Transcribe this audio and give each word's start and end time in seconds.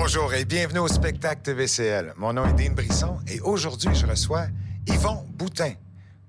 Bonjour 0.00 0.32
et 0.32 0.44
bienvenue 0.44 0.78
au 0.78 0.86
spectacle 0.86 1.42
TVCL. 1.42 2.12
Mon 2.16 2.32
nom 2.32 2.46
est 2.46 2.52
Dean 2.52 2.72
Brisson 2.72 3.18
et 3.26 3.40
aujourd'hui, 3.40 3.92
je 3.96 4.06
reçois 4.06 4.46
Yvon 4.86 5.24
Boutin, 5.34 5.72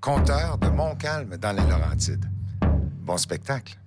conteur 0.00 0.58
de 0.58 0.66
Montcalm 0.68 1.36
dans 1.36 1.52
les 1.52 1.62
Laurentides. 1.70 2.24
Bon 2.98 3.16
spectacle. 3.16 3.78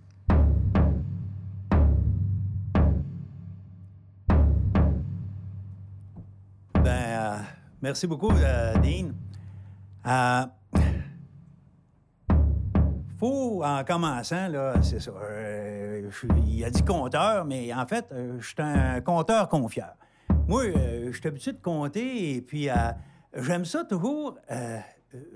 Ben, 6.75 6.87
euh, 6.87 7.37
merci 7.81 8.07
beaucoup, 8.07 8.31
euh, 8.31 8.75
Dean. 8.77 9.11
Euh, 10.07 10.45
faut, 13.19 13.61
en 13.65 13.83
commençant, 13.83 14.47
là, 14.47 14.75
c'est 14.81 15.01
ça. 15.01 15.11
Il 16.47 16.63
a 16.63 16.69
dit 16.69 16.83
compteur, 16.83 17.45
mais 17.45 17.73
en 17.73 17.85
fait, 17.85 18.05
euh, 18.11 18.37
je 18.39 18.47
suis 18.47 18.55
un 18.59 19.01
compteur 19.01 19.49
confieur. 19.49 19.93
Moi, 20.47 20.63
euh, 20.63 21.11
je 21.11 21.17
suis 21.17 21.27
habitué 21.27 21.53
de 21.53 21.61
compter 21.61 22.35
et 22.35 22.41
puis 22.41 22.69
euh, 22.69 22.73
j'aime 23.35 23.65
ça 23.65 23.83
toujours 23.83 24.37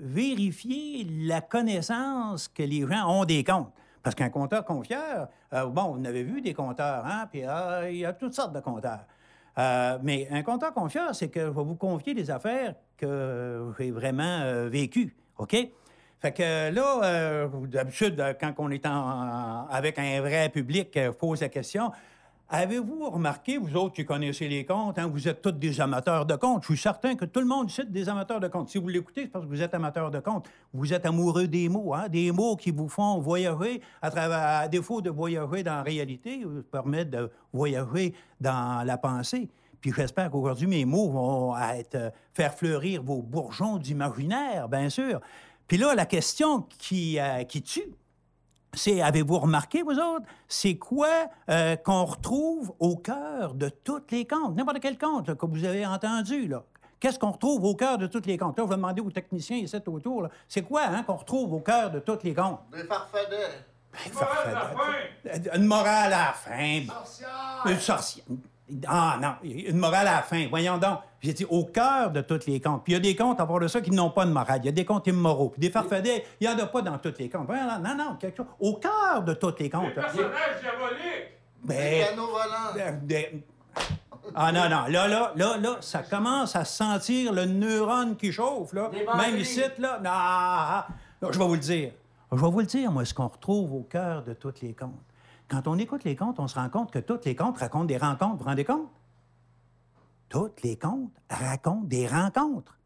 vérifier 0.00 1.06
la 1.08 1.40
connaissance 1.40 2.48
que 2.48 2.62
les 2.62 2.86
gens 2.86 3.08
ont 3.08 3.24
des 3.24 3.44
comptes. 3.44 3.72
Parce 4.02 4.14
qu'un 4.14 4.30
compteur 4.30 4.64
confieur, 4.64 5.28
bon, 5.52 5.96
vous 5.96 6.06
avez 6.06 6.22
vu 6.22 6.40
des 6.40 6.54
compteurs, 6.54 7.04
hein, 7.06 7.26
puis 7.30 7.42
il 7.90 7.96
y 7.96 8.04
a 8.04 8.12
toutes 8.12 8.34
sortes 8.34 8.54
de 8.54 8.60
compteurs. 8.60 9.06
Mais 10.02 10.28
un 10.30 10.42
compteur 10.42 10.72
confieur, 10.72 11.14
c'est 11.14 11.28
que 11.28 11.40
je 11.40 11.50
vais 11.50 11.64
vous 11.64 11.76
confier 11.76 12.14
des 12.14 12.30
affaires 12.30 12.74
que 12.96 13.72
j'ai 13.78 13.90
vraiment 13.90 14.68
vécues, 14.68 15.16
OK? 15.36 15.54
Fait 16.20 16.32
que 16.32 16.70
là, 16.70 17.00
euh, 17.04 17.48
d'habitude, 17.66 18.20
quand 18.40 18.52
on 18.58 18.70
est 18.70 18.84
en- 18.86 19.66
avec 19.70 19.98
un 19.98 20.20
vrai 20.20 20.48
public, 20.48 20.96
euh, 20.96 21.12
pose 21.12 21.40
la 21.40 21.48
question. 21.48 21.92
Avez-vous 22.50 23.10
remarqué, 23.10 23.58
vous 23.58 23.76
autres 23.76 23.94
qui 23.94 24.06
connaissez 24.06 24.48
les 24.48 24.64
comptes, 24.64 24.98
hein, 24.98 25.06
vous 25.06 25.28
êtes 25.28 25.42
tous 25.42 25.52
des 25.52 25.80
amateurs 25.82 26.24
de 26.24 26.34
comptes. 26.34 26.62
Je 26.62 26.68
suis 26.72 26.78
certain 26.82 27.14
que 27.14 27.26
tout 27.26 27.40
le 27.40 27.46
monde 27.46 27.68
est 27.78 27.84
des 27.84 28.08
amateurs 28.08 28.40
de 28.40 28.48
comptes. 28.48 28.70
Si 28.70 28.78
vous 28.78 28.88
l'écoutez, 28.88 29.24
c'est 29.24 29.28
parce 29.28 29.44
que 29.44 29.50
vous 29.50 29.60
êtes 29.60 29.74
amateurs 29.74 30.10
de 30.10 30.18
comptes. 30.18 30.48
Vous 30.72 30.94
êtes 30.94 31.04
amoureux 31.04 31.46
des 31.46 31.68
mots, 31.68 31.92
hein, 31.92 32.08
des 32.08 32.32
mots 32.32 32.56
qui 32.56 32.70
vous 32.70 32.88
font 32.88 33.18
voyager 33.18 33.82
à 34.00 34.66
défaut 34.66 35.02
de 35.02 35.10
voyager 35.10 35.62
dans 35.62 35.74
la 35.76 35.82
réalité, 35.82 36.42
vous 36.42 36.62
permettent 36.62 37.10
de 37.10 37.30
voyager 37.52 38.14
dans 38.40 38.82
la 38.84 38.96
pensée. 38.96 39.50
Puis 39.82 39.92
j'espère 39.94 40.30
qu'aujourd'hui, 40.30 40.66
mes 40.66 40.86
mots 40.86 41.10
vont 41.10 41.54
euh, 41.54 42.10
faire 42.32 42.54
fleurir 42.54 43.02
vos 43.02 43.20
bourgeons 43.20 43.76
d'imaginaire, 43.76 44.68
bien 44.70 44.88
sûr. 44.88 45.20
Puis 45.68 45.76
là, 45.76 45.94
la 45.94 46.06
question 46.06 46.66
qui, 46.78 47.20
euh, 47.20 47.44
qui 47.44 47.62
tue, 47.62 47.92
c'est, 48.72 49.02
avez-vous 49.02 49.38
remarqué, 49.38 49.82
vous 49.82 49.98
autres, 49.98 50.24
c'est 50.48 50.76
quoi 50.76 51.28
euh, 51.50 51.76
qu'on 51.76 52.04
retrouve 52.04 52.72
au 52.80 52.96
cœur 52.96 53.54
de 53.54 53.68
toutes 53.68 54.10
les 54.10 54.26
comptes, 54.26 54.56
n'importe 54.56 54.80
quel 54.80 54.98
compte 54.98 55.28
là, 55.28 55.34
que 55.34 55.46
vous 55.46 55.64
avez 55.64 55.86
entendu, 55.86 56.48
là. 56.48 56.64
Qu'est-ce 57.00 57.18
qu'on 57.18 57.30
retrouve 57.30 57.64
au 57.64 57.76
cœur 57.76 57.96
de 57.96 58.08
toutes 58.08 58.26
les 58.26 58.36
comptes? 58.36 58.58
Là, 58.58 58.64
je 58.64 58.70
vais 58.70 58.76
demander 58.76 59.00
aux 59.00 59.10
techniciens 59.10 59.58
ici 59.58 59.76
autour, 59.86 60.22
là, 60.22 60.30
c'est 60.48 60.62
quoi 60.62 60.82
hein, 60.82 61.04
qu'on 61.04 61.16
retrouve 61.16 61.52
au 61.52 61.60
cœur 61.60 61.90
de 61.92 62.00
toutes 62.00 62.24
les 62.24 62.34
comptes? 62.34 62.58
Des 62.72 62.84
farfadets. 62.84 63.64
Ben, 63.92 64.12
farfadet. 64.12 65.50
Une 65.54 65.64
morale 65.64 66.12
à 66.12 66.26
la 66.26 66.32
fin. 66.32 66.80
Une 67.66 67.78
sorcière. 67.78 68.24
Ah 68.86 69.18
non, 69.20 69.34
une 69.42 69.78
morale 69.78 70.06
à 70.08 70.16
la 70.16 70.22
fin. 70.22 70.46
Voyons 70.48 70.78
donc. 70.78 70.98
J'ai 71.20 71.32
dit 71.32 71.44
au 71.48 71.64
cœur 71.64 72.10
de 72.10 72.20
tous 72.20 72.46
les 72.46 72.60
comptes. 72.60 72.84
Puis 72.84 72.92
il 72.92 72.96
y 72.96 72.98
a 72.98 73.00
des 73.00 73.16
comptes, 73.16 73.40
à 73.40 73.46
part 73.46 73.58
de 73.60 73.66
ça, 73.68 73.80
qui 73.80 73.90
n'ont 73.90 74.10
pas 74.10 74.24
de 74.26 74.30
morale. 74.30 74.60
Il 74.62 74.66
y 74.66 74.68
a 74.68 74.72
des 74.72 74.84
comptes 74.84 75.06
immoraux. 75.06 75.48
Puis 75.48 75.60
des 75.60 75.70
farfadets, 75.70 76.24
il 76.40 76.46
n'y 76.48 76.54
en 76.54 76.58
a 76.58 76.66
pas 76.66 76.82
dans 76.82 76.98
tous 76.98 77.14
les 77.18 77.28
comptes. 77.28 77.46
Voyons, 77.46 77.64
non, 77.82 77.94
non, 77.96 78.16
quelque 78.20 78.36
chose. 78.36 78.46
Au 78.60 78.74
cœur 78.74 79.22
de 79.24 79.34
tous 79.34 79.54
les 79.58 79.68
comptes. 79.70 79.96
là. 79.96 80.02
Personnage 80.02 80.60
diabolique! 80.60 81.34
Des 81.64 81.74
Ben, 81.74 82.06
pianos 82.06 82.26
volants. 82.26 82.74
ben, 82.74 83.00
des- 83.04 83.44
Ah 84.34 84.52
non, 84.52 84.68
non. 84.68 84.84
Là, 84.88 85.08
là, 85.08 85.32
là, 85.34 85.56
là, 85.56 85.76
ça 85.80 86.02
commence 86.02 86.54
à 86.54 86.64
sentir 86.64 87.32
le 87.32 87.46
neurone 87.46 88.16
qui 88.16 88.30
chauffe, 88.30 88.72
là. 88.74 88.90
Des. 88.92 89.04
Même 89.16 89.38
ici, 89.38 89.62
là. 89.78 89.98
Non, 90.02 90.10
ah, 90.12 90.86
ah. 90.88 90.92
Non, 91.22 91.32
je 91.32 91.38
vais 91.38 91.44
vous 91.46 91.54
le 91.54 91.60
dire. 91.60 91.92
Je 92.30 92.36
vais 92.36 92.50
vous 92.50 92.60
le 92.60 92.66
dire, 92.66 92.92
moi, 92.92 93.04
ce 93.04 93.14
qu'on 93.14 93.26
retrouve 93.28 93.72
au 93.74 93.82
cœur 93.82 94.22
de 94.22 94.34
tous 94.34 94.52
les 94.62 94.74
contes. 94.74 94.92
Quand 95.48 95.66
on 95.66 95.78
écoute 95.78 96.04
les 96.04 96.14
contes, 96.14 96.38
on 96.38 96.48
se 96.48 96.58
rend 96.58 96.68
compte 96.68 96.90
que 96.90 96.98
tous 96.98 97.24
les 97.24 97.34
contes 97.34 97.58
racontent 97.58 97.84
des 97.86 97.96
rencontres. 97.96 98.34
Vous 98.34 98.38
vous 98.38 98.44
rendez 98.44 98.64
compte? 98.64 98.88
Tous 100.28 100.50
les 100.62 100.76
contes 100.76 101.12
racontent 101.30 101.84
des 101.84 102.06
rencontres. 102.06 102.78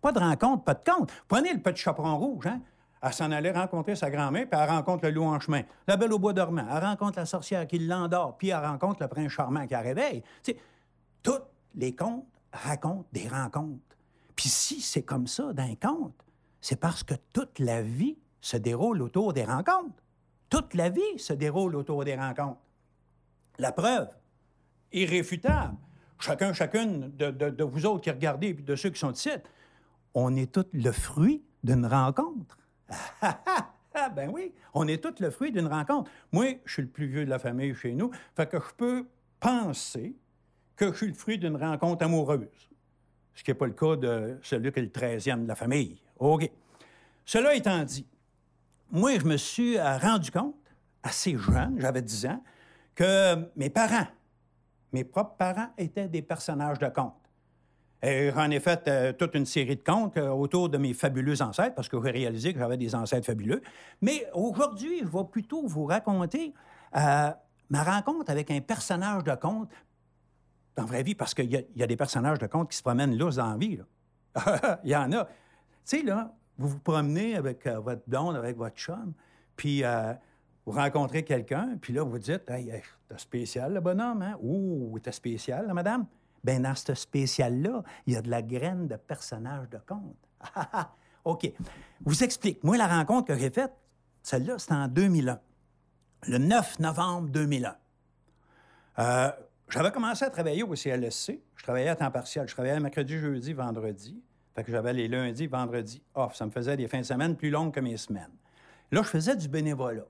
Pas 0.00 0.12
de 0.12 0.20
rencontre, 0.20 0.62
pas 0.62 0.74
de 0.74 0.88
compte. 0.88 1.12
Prenez 1.26 1.52
le 1.52 1.60
petit 1.60 1.82
chaperon 1.82 2.16
rouge, 2.16 2.46
hein? 2.46 2.60
Elle 3.02 3.12
s'en 3.12 3.30
allait 3.30 3.52
rencontrer 3.52 3.94
sa 3.94 4.10
grand-mère, 4.10 4.48
puis 4.48 4.58
elle 4.58 4.68
rencontre 4.68 5.04
le 5.04 5.10
loup 5.10 5.24
en 5.24 5.38
chemin. 5.38 5.62
La 5.86 5.96
belle 5.96 6.12
au 6.12 6.18
bois 6.18 6.32
dormant, 6.32 6.66
elle 6.70 6.84
rencontre 6.84 7.18
la 7.18 7.26
sorcière 7.26 7.66
qui 7.66 7.78
l'endort, 7.78 8.36
puis 8.36 8.48
elle 8.48 8.64
rencontre 8.64 9.02
le 9.02 9.08
prince 9.08 9.32
charmant 9.32 9.66
qui 9.66 9.74
la 9.74 9.80
réveille. 9.80 10.22
Tu 10.42 10.52
sais, 10.52 10.58
tous 11.22 11.42
les 11.74 11.94
contes 11.94 12.24
racontent 12.52 13.06
des 13.12 13.28
rencontres. 13.28 13.96
Puis 14.34 14.48
si 14.48 14.80
c'est 14.80 15.02
comme 15.02 15.26
ça 15.26 15.52
d'un 15.52 15.74
conte, 15.74 16.14
c'est 16.60 16.80
parce 16.80 17.02
que 17.02 17.14
toute 17.32 17.58
la 17.58 17.82
vie 17.82 18.16
se 18.40 18.56
déroule 18.56 19.02
autour 19.02 19.32
des 19.32 19.44
rencontres. 19.44 20.02
Toute 20.48 20.74
la 20.74 20.88
vie 20.88 21.18
se 21.18 21.32
déroule 21.32 21.76
autour 21.76 22.04
des 22.04 22.14
rencontres. 22.14 22.60
La 23.58 23.72
preuve, 23.72 24.08
irréfutable. 24.92 25.76
Chacun, 26.18 26.52
chacune 26.52 27.12
de, 27.16 27.64
vous 27.64 27.86
autres 27.86 28.02
qui 28.02 28.10
regardez, 28.10 28.54
puis 28.54 28.64
de 28.64 28.76
ceux 28.76 28.90
qui 28.90 28.98
sont 28.98 29.12
ici, 29.12 29.30
on 30.14 30.34
est 30.34 30.50
tous 30.50 30.66
le 30.72 30.92
fruit 30.92 31.42
d'une 31.62 31.86
rencontre. 31.86 32.56
Ah, 33.20 34.10
ben 34.16 34.30
oui, 34.32 34.52
on 34.72 34.88
est 34.88 35.02
tous 35.02 35.20
le 35.20 35.30
fruit 35.30 35.52
d'une 35.52 35.66
rencontre. 35.66 36.10
Moi, 36.32 36.60
je 36.64 36.72
suis 36.72 36.82
le 36.82 36.88
plus 36.88 37.06
vieux 37.06 37.24
de 37.24 37.30
la 37.30 37.38
famille 37.38 37.74
chez 37.74 37.92
nous, 37.92 38.10
fait 38.34 38.48
que 38.48 38.58
je 38.58 38.74
peux 38.76 39.06
penser 39.40 40.16
que 40.76 40.92
je 40.92 40.96
suis 40.96 41.06
le 41.08 41.14
fruit 41.14 41.38
d'une 41.38 41.56
rencontre 41.56 42.04
amoureuse. 42.04 42.70
Ce 43.34 43.42
qui 43.42 43.50
n'est 43.50 43.54
pas 43.56 43.66
le 43.66 43.72
cas 43.72 43.96
de 43.96 44.38
celui 44.42 44.72
qui 44.72 44.78
est 44.78 44.82
le 44.82 44.88
13e 44.88 45.42
de 45.42 45.48
la 45.48 45.54
famille. 45.54 46.00
OK. 46.18 46.50
Cela 47.24 47.54
étant 47.54 47.82
dit, 47.84 48.06
moi, 48.90 49.18
je 49.18 49.24
me 49.24 49.36
suis 49.36 49.78
euh, 49.78 49.98
rendu 49.98 50.30
compte, 50.30 50.54
assez 51.02 51.36
jeune, 51.36 51.76
j'avais 51.78 52.02
10 52.02 52.26
ans, 52.26 52.42
que 52.94 53.36
mes 53.56 53.70
parents, 53.70 54.06
mes 54.92 55.04
propres 55.04 55.36
parents, 55.36 55.68
étaient 55.78 56.08
des 56.08 56.22
personnages 56.22 56.78
de 56.78 56.88
contes. 56.88 57.14
Et 58.02 58.30
j'en 58.34 58.50
ai 58.50 58.60
fait 58.60 58.86
euh, 58.88 59.12
toute 59.12 59.34
une 59.34 59.46
série 59.46 59.76
de 59.76 59.82
contes 59.82 60.16
euh, 60.16 60.28
autour 60.28 60.68
de 60.68 60.78
mes 60.78 60.94
fabuleux 60.94 61.40
ancêtres, 61.42 61.74
parce 61.74 61.88
que 61.88 61.96
j'ai 62.02 62.10
réalisé 62.10 62.52
que 62.52 62.58
j'avais 62.58 62.76
des 62.76 62.94
ancêtres 62.94 63.26
fabuleux. 63.26 63.62
Mais 64.00 64.26
aujourd'hui, 64.34 65.00
je 65.00 65.08
vais 65.08 65.24
plutôt 65.30 65.66
vous 65.66 65.84
raconter 65.84 66.52
ma 66.92 67.82
rencontre 67.82 68.30
avec 68.30 68.50
un 68.50 68.60
personnage 68.60 69.24
de 69.24 69.34
conte 69.34 69.70
dans 70.76 70.82
la 70.82 70.88
vraie 70.88 71.02
vie, 71.02 71.14
parce 71.14 71.34
qu'il 71.34 71.50
y, 71.50 71.82
a- 71.82 71.86
des 71.86 71.96
personnages 71.96 72.38
de 72.38 72.46
contes 72.46 72.70
qui 72.70 72.76
se 72.76 72.82
promènent 72.82 73.16
là 73.16 73.30
dans 73.30 73.50
la 73.50 73.56
vie. 73.56 73.78
il 74.84 74.90
y 74.90 74.96
en 74.96 75.10
a. 75.12 75.24
Tu 75.24 75.30
sais, 75.84 76.02
là, 76.02 76.34
vous 76.58 76.68
vous 76.68 76.78
promenez 76.78 77.36
avec 77.36 77.66
euh, 77.66 77.78
votre 77.80 78.02
blonde, 78.06 78.36
avec 78.36 78.56
votre 78.56 78.76
chum, 78.76 79.12
puis 79.56 79.84
euh, 79.84 80.12
vous 80.64 80.72
rencontrez 80.72 81.22
quelqu'un, 81.22 81.76
puis 81.80 81.92
là, 81.92 82.02
vous 82.02 82.18
dites 82.18 82.48
Hey, 82.48 82.70
hey, 82.70 82.82
t'es 83.08 83.18
spécial, 83.18 83.74
le 83.74 83.80
bonhomme, 83.80 84.22
hein? 84.22 84.36
Ouh, 84.42 84.98
t'es 85.00 85.12
spécial, 85.12 85.66
la 85.66 85.74
madame? 85.74 86.06
Ben 86.42 86.62
dans 86.62 86.74
ce 86.74 86.94
spécial-là, 86.94 87.82
il 88.06 88.14
y 88.14 88.16
a 88.16 88.22
de 88.22 88.30
la 88.30 88.42
graine 88.42 88.86
de 88.86 88.96
personnage 88.96 89.68
de 89.68 89.78
conte. 89.78 90.16
Ah, 90.54 90.68
ah, 90.72 90.92
OK. 91.24 91.42
Je 91.44 91.50
vous 92.04 92.22
explique. 92.22 92.62
Moi, 92.62 92.76
la 92.76 92.86
rencontre 92.86 93.28
que 93.28 93.36
j'ai 93.36 93.50
faite, 93.50 93.72
celle-là, 94.22 94.58
c'était 94.58 94.74
en 94.74 94.86
2001. 94.86 95.40
Le 96.28 96.38
9 96.38 96.78
novembre 96.78 97.30
2001. 97.30 97.76
Euh, 98.98 99.32
j'avais 99.68 99.90
commencé 99.90 100.24
à 100.24 100.30
travailler 100.30 100.62
au 100.62 100.74
CLSC. 100.74 101.40
Je 101.56 101.62
travaillais 101.62 101.88
à 101.88 101.96
temps 101.96 102.10
partiel. 102.10 102.46
Je 102.46 102.54
travaillais 102.54 102.78
mercredi, 102.78 103.18
jeudi, 103.18 103.52
vendredi. 103.52 104.22
Fait 104.56 104.64
que 104.64 104.72
j'avais 104.72 104.94
les 104.94 105.06
lundis, 105.06 105.46
vendredis 105.46 106.02
off. 106.14 106.34
Ça 106.34 106.46
me 106.46 106.50
faisait 106.50 106.78
des 106.78 106.88
fins 106.88 107.00
de 107.00 107.04
semaine 107.04 107.36
plus 107.36 107.50
longues 107.50 107.74
que 107.74 107.80
mes 107.80 107.98
semaines. 107.98 108.32
Là, 108.90 109.02
je 109.02 109.08
faisais 109.08 109.36
du 109.36 109.48
bénévolat. 109.48 110.06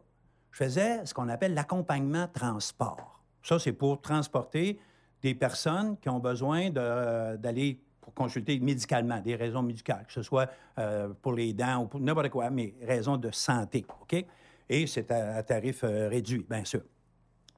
Je 0.53 0.65
faisais 0.65 1.05
ce 1.05 1.13
qu'on 1.13 1.29
appelle 1.29 1.53
l'accompagnement 1.53 2.29
transport. 2.29 3.21
Ça, 3.43 3.59
c'est 3.59 3.73
pour 3.73 4.01
transporter 4.01 4.79
des 5.21 5.35
personnes 5.35 5.97
qui 5.99 6.09
ont 6.09 6.21
besoin 6.21 6.71
de- 6.71 7.37
d'aller 7.37 7.81
pour 8.01 8.15
consulter 8.15 8.61
médicalement, 8.61 9.21
des 9.21 9.35
raisons 9.35 9.63
médicales, 9.63 10.05
que 10.07 10.13
ce 10.13 10.23
soit 10.23 10.49
euh, 10.79 11.09
pour 11.21 11.33
les 11.33 11.53
dents 11.53 11.83
ou 11.83 11.87
pour 11.87 11.99
n'importe 11.99 12.29
quoi, 12.29 12.49
mais 12.51 12.73
raisons 12.83 13.17
de 13.17 13.33
santé, 13.33 13.85
OK? 14.01 14.25
Et 14.69 14.87
c'est 14.87 15.11
à, 15.11 15.43
tarif 15.43 15.83
euh, 15.83 16.09
réduit, 16.09 16.47
bien 16.49 16.65
sûr. 16.65 16.83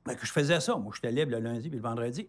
Fait 0.06 0.16
que 0.16 0.24
je 0.24 0.32
faisais 0.32 0.58
ça. 0.60 0.74
Moi, 0.76 0.90
j'étais 0.94 1.12
libre 1.12 1.32
le 1.32 1.40
lundi 1.40 1.68
puis 1.68 1.76
le 1.76 1.82
vendredi. 1.82 2.26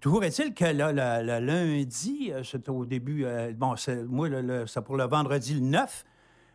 Toujours 0.00 0.24
est-il 0.24 0.54
que 0.54 0.64
le, 0.64 1.40
lundi, 1.40 2.30
euh, 2.32 2.42
c'était 2.42 2.70
au 2.70 2.86
début, 2.86 3.26
euh, 3.26 3.52
bon, 3.52 3.76
c'est- 3.76 4.02
moi, 4.04 4.28
c'est 4.66 4.80
pour 4.80 4.96
le 4.96 5.04
vendredi 5.04 5.52
le 5.54 5.60
9, 5.60 6.04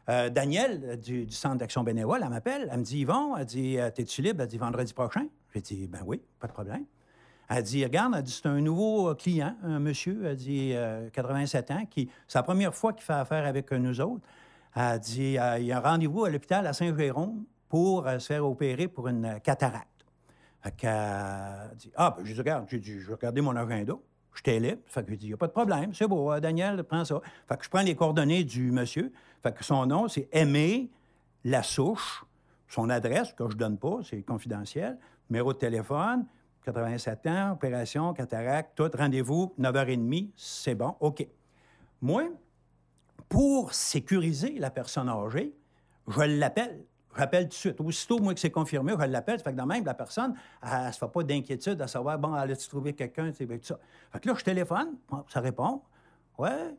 euh, 0.10 0.30
Daniel 0.32 1.00
du, 1.00 1.30
Centre 1.30 1.58
d'action 1.58 1.84
bénévole, 1.84 2.22
elle 2.24 2.30
m'appelle, 2.30 2.68
elle 2.72 2.80
me 2.80 2.84
dit, 2.84 3.02
Yvon, 3.02 3.38
elle 3.38 3.46
dit, 3.46 3.78
t'es-tu 3.94 4.24
libre? 4.24 4.42
Elle 4.42 4.48
dit, 4.48 4.58
vendredi 4.58 4.94
prochain. 4.94 5.28
J'ai 5.54 5.62
dit, 5.62 5.88
ben 5.88 6.00
oui, 6.06 6.22
pas 6.40 6.48
de 6.48 6.54
problème. 6.54 6.86
Elle 7.48 7.62
dit, 7.62 7.84
regarde, 7.84 8.14
elle 8.18 8.24
dit, 8.24 8.32
c'est 8.32 8.48
un 8.48 8.60
nouveau 8.62 9.14
client, 9.14 9.56
un 9.64 9.80
monsieur, 9.80 10.26
elle 10.26 10.36
dit, 10.36 10.72
euh, 10.74 11.10
87 11.12 11.70
ans, 11.70 11.86
qui, 11.86 12.10
c'est 12.28 12.40
la 12.40 12.44
première 12.44 12.74
fois 12.74 12.94
qu'il 12.94 13.04
fait 13.04 13.14
affaire 13.14 13.46
avec 13.46 13.72
nous 13.72 14.02
autres. 14.02 14.26
Elle 14.76 15.00
dit, 15.00 15.38
il 15.60 15.66
y 15.66 15.72
a 15.72 15.78
un 15.78 15.82
rendez-vous 15.82 16.26
à 16.26 16.32
l'hôpital 16.32 16.66
à 16.66 16.74
Saint-Jérôme 16.74 17.44
pour 17.70 18.08
se 18.10 18.26
faire 18.26 18.46
opérer 18.46 18.88
pour 18.88 19.08
une 19.08 19.40
cataracte. 19.44 19.95
Fait 20.66 20.72
qu'elle 20.72 21.78
dit 21.78 21.92
Ah, 21.96 22.16
ben, 22.18 22.26
je 22.26 22.34
dis, 22.34 22.40
regarde, 22.40 22.66
j'ai 22.68 22.80
dit, 22.80 23.00
je 23.00 23.12
regarder 23.12 23.40
mon 23.40 23.56
agenda. 23.56 23.94
J'étais 24.36 24.60
libre. 24.60 24.82
Fait 24.88 25.04
que 25.04 25.12
j'ai 25.12 25.18
dit, 25.18 25.26
il 25.28 25.30
n'y 25.30 25.34
a 25.36 25.38
pas 25.38 25.46
de 25.46 25.52
problème, 25.52 25.94
c'est 25.94 26.08
beau, 26.08 26.32
euh, 26.32 26.40
Daniel, 26.40 26.84
prends 26.84 27.06
ça. 27.06 27.22
Fait 27.48 27.56
que 27.56 27.64
je 27.64 27.70
prends 27.70 27.84
les 27.84 27.96
coordonnées 27.96 28.44
du 28.44 28.72
monsieur. 28.72 29.14
Fait 29.44 29.54
que 29.54 29.64
son 29.64 29.86
nom, 29.86 30.08
c'est 30.08 30.28
Aimé 30.32 30.90
Lassouche. 31.44 32.26
Son 32.68 32.90
adresse, 32.90 33.32
que 33.34 33.48
je 33.48 33.56
donne 33.56 33.78
pas, 33.78 34.00
c'est 34.04 34.24
confidentiel. 34.24 34.98
Numéro 35.30 35.54
de 35.54 35.60
téléphone, 35.60 36.26
87 36.64 37.28
ans, 37.28 37.52
opération, 37.52 38.12
cataracte, 38.16 38.72
tout, 38.76 38.90
rendez-vous, 38.98 39.54
9h30, 39.60 40.32
c'est 40.36 40.74
bon, 40.74 40.96
OK. 41.00 41.28
Moi, 42.02 42.24
pour 43.30 43.72
sécuriser 43.72 44.58
la 44.58 44.72
personne 44.72 45.10
âgée, 45.10 45.54
je 46.08 46.22
l'appelle. 46.22 46.84
Je 47.16 47.22
l'appelle 47.22 47.44
tout 47.44 47.50
de 47.50 47.54
suite. 47.54 47.82
Aussitôt, 47.82 48.20
moi, 48.20 48.34
que 48.34 48.40
c'est 48.40 48.52
confirmé, 48.52 48.94
je 49.00 49.06
l'appelle. 49.06 49.40
Fait 49.40 49.52
que 49.54 49.58
de 49.58 49.66
même, 49.66 49.86
la 49.86 49.94
personne, 49.94 50.36
elle 50.62 50.88
ne 50.88 50.92
se 50.92 51.00
fait 51.00 51.08
pas 51.08 51.24
d'inquiétude 51.24 51.82
à 51.82 51.88
savoir, 51.88 52.20
bon, 52.20 52.36
elle 52.36 52.52
a-tu 52.52 52.68
trouvé 52.68 52.94
quelqu'un, 52.94 53.32
tu 53.32 53.48
sais, 53.48 53.58
tout 53.58 53.66
ça. 53.66 53.80
Fait 54.12 54.20
que 54.20 54.28
là, 54.28 54.36
je 54.38 54.44
téléphone, 54.44 54.96
ça 55.30 55.40
répond. 55.40 55.82
Ouais. 56.38 56.76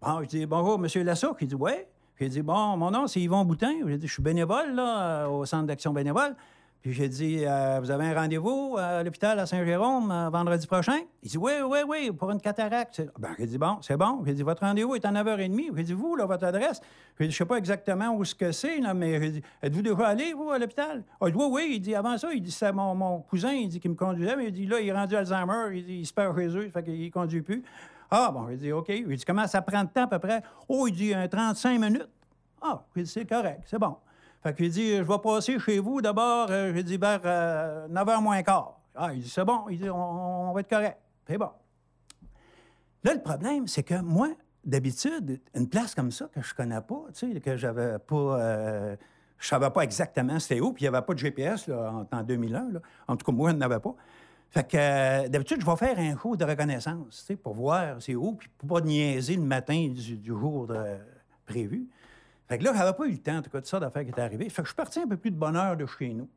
Bon, 0.00 0.22
je 0.22 0.28
dis, 0.28 0.46
bonjour, 0.46 0.78
monsieur 0.78 1.02
Lasso. 1.02 1.36
Il 1.40 1.48
dit, 1.48 1.54
ouais. 1.56 1.88
J'ai 2.18 2.28
dit, 2.28 2.42
bon, 2.42 2.76
mon 2.76 2.90
nom, 2.90 3.06
c'est 3.06 3.20
Yvon 3.20 3.44
Boutin. 3.44 3.72
J'ai 3.86 3.98
dit, 3.98 4.06
je 4.06 4.12
suis 4.12 4.22
bénévole, 4.22 4.74
là, 4.74 5.28
au 5.28 5.44
Centre 5.44 5.66
d'action 5.66 5.92
bénévole. 5.92 6.36
Puis 6.82 6.94
j'ai 6.94 7.10
dit, 7.10 7.44
euh, 7.44 7.78
vous 7.78 7.90
avez 7.90 8.06
un 8.06 8.14
rendez-vous 8.14 8.76
à 8.78 9.02
l'hôpital 9.02 9.38
à 9.38 9.44
Saint-Jérôme 9.44 10.10
euh, 10.10 10.30
vendredi 10.30 10.66
prochain? 10.66 11.00
Il 11.22 11.28
dit, 11.28 11.36
oui, 11.36 11.52
oui, 11.62 11.80
oui, 11.86 12.10
pour 12.10 12.30
une 12.30 12.40
cataracte. 12.40 13.02
Ben, 13.18 13.34
j'ai 13.38 13.44
dit, 13.44 13.58
bon, 13.58 13.76
c'est 13.82 13.98
bon. 13.98 14.22
J'ai 14.24 14.32
dit, 14.32 14.42
votre 14.42 14.62
rendez-vous 14.62 14.94
est 14.94 15.04
à 15.04 15.12
9h30. 15.12 15.76
J'ai 15.76 15.82
dit, 15.82 15.92
vous, 15.92 16.16
là, 16.16 16.24
votre 16.24 16.46
adresse? 16.46 16.80
J'ai 17.18 17.26
dit, 17.26 17.32
je 17.32 17.36
sais 17.36 17.44
pas 17.44 17.56
exactement 17.56 18.14
où 18.14 18.24
ce 18.24 18.34
que 18.34 18.50
c'est, 18.50 18.78
là, 18.78 18.94
mais 18.94 19.20
j'ai 19.20 19.30
dit, 19.30 19.42
êtes-vous 19.62 19.82
déjà 19.82 20.06
allé, 20.06 20.32
vous, 20.32 20.50
à 20.50 20.58
l'hôpital? 20.58 21.04
Ah, 21.20 21.26
il 21.26 21.32
dit, 21.32 21.38
oui, 21.38 21.48
oui. 21.50 21.70
Il 21.74 21.80
dit, 21.80 21.94
avant 21.94 22.16
ça, 22.16 22.32
il 22.32 22.40
dit, 22.40 22.50
c'est 22.50 22.72
mon, 22.72 22.94
mon, 22.94 23.20
cousin, 23.20 23.52
il 23.52 23.68
dit, 23.68 23.78
qui 23.78 23.88
me 23.90 23.94
conduisait, 23.94 24.34
mais 24.34 24.46
il 24.46 24.52
dit, 24.52 24.64
là, 24.64 24.80
il 24.80 24.88
est 24.88 24.92
rendu 24.92 25.14
Alzheimer, 25.14 25.76
il 25.76 25.84
dit, 25.84 25.98
il 25.98 26.06
se 26.06 26.14
perd 26.14 26.34
chez 26.34 26.48
eux, 26.48 26.70
fait 26.70 26.82
qu'il 26.82 27.10
conduit 27.10 27.42
plus. 27.42 27.62
Ah, 28.10 28.30
bon, 28.32 28.48
il 28.48 28.56
dit, 28.56 28.72
OK. 28.72 28.88
Il 28.88 29.06
dit, 29.06 29.24
comment 29.26 29.46
ça 29.46 29.60
prend 29.60 29.84
de 29.84 29.90
temps 29.90 30.04
à 30.04 30.06
peu 30.06 30.18
près? 30.18 30.42
Oh, 30.66 30.86
il 30.86 30.94
dit, 30.94 31.12
35 31.30 31.78
minutes. 31.78 32.08
Ah, 32.62 32.82
il 32.96 33.02
dit, 33.02 33.10
c'est 33.10 33.26
correct, 33.26 33.64
c'est 33.66 33.78
bon. 33.78 33.96
Fait 34.42 34.56
qu'il 34.56 34.70
dit, 34.70 34.96
je 34.96 35.02
vais 35.02 35.18
passer 35.18 35.58
chez 35.58 35.78
vous 35.78 36.00
d'abord, 36.00 36.48
euh, 36.50 36.72
j'ai 36.74 36.82
dit, 36.82 36.96
vers 36.96 37.20
9h 37.20 38.22
moins 38.22 38.42
quart. 38.42 38.80
Ah, 38.94 39.12
il 39.12 39.22
dit, 39.22 39.28
c'est 39.28 39.44
bon. 39.44 39.68
Il 39.68 39.78
dit, 39.78 39.90
on, 39.90 40.52
va 40.52 40.60
être 40.60 40.70
correct. 40.70 40.98
C'est 41.26 41.36
bon. 41.36 41.50
Là, 43.04 43.14
le 43.14 43.20
problème, 43.20 43.66
c'est 43.66 43.82
que 43.82 44.00
moi, 44.00 44.28
d'habitude, 44.64 45.40
une 45.54 45.68
place 45.68 45.94
comme 45.94 46.10
ça 46.10 46.26
que 46.32 46.40
je 46.42 46.54
connais 46.54 46.80
pas, 46.80 47.04
tu 47.14 47.32
sais, 47.32 47.40
que 47.40 47.56
j'avais 47.56 47.98
pas. 47.98 48.40
Euh, 48.40 48.96
je 49.38 49.48
savais 49.48 49.70
pas 49.70 49.82
exactement 49.82 50.38
c'était 50.38 50.60
où, 50.60 50.72
puis 50.72 50.84
il 50.84 50.90
n'y 50.90 50.94
avait 50.94 51.04
pas 51.04 51.14
de 51.14 51.18
GPS 51.18 51.66
là, 51.66 52.06
en, 52.10 52.22
2001. 52.22 52.72
Là. 52.72 52.80
En 53.08 53.16
tout 53.16 53.24
cas, 53.24 53.32
moi, 53.32 53.50
je 53.50 53.56
n'en 53.56 53.62
avais 53.62 53.80
pas. 53.80 53.94
Fait 54.50 54.68
que 54.68 54.76
euh, 54.76 55.28
d'habitude, 55.28 55.60
je 55.60 55.66
vais 55.66 55.76
faire 55.76 55.98
un 55.98 56.14
cours 56.14 56.36
de 56.36 56.44
reconnaissance, 56.44 57.20
tu 57.20 57.24
sais, 57.26 57.36
pour 57.36 57.54
voir 57.54 57.96
c'est 58.00 58.14
où, 58.14 58.32
puis 58.34 58.48
pour 58.58 58.68
pas 58.68 58.80
niaiser 58.80 59.36
le 59.36 59.42
matin 59.42 59.88
du, 59.88 60.20
jour 60.24 60.70
prévu. 61.46 61.88
Fait 62.50 62.58
que 62.58 62.64
là, 62.64 62.92
pas 62.92 63.06
eu 63.06 63.12
le 63.12 63.18
temps, 63.18 63.36
en 63.36 63.42
tout 63.42 63.50
cas, 63.50 63.60
de 63.60 63.66
ça, 63.66 63.78
d'affaires 63.78 64.02
qui 64.02 64.08
étaient 64.08 64.22
arrivées. 64.22 64.48
Fait 64.48 64.62
que 64.62 64.66
je 64.66 64.72
suis 64.72 64.76
parti 64.76 64.98
un 64.98 65.06
peu 65.06 65.16
plus 65.16 65.30
de 65.30 65.36
bonheur 65.36 65.76
de 65.76 65.86
chez 65.86 66.12
nous. 66.12 66.28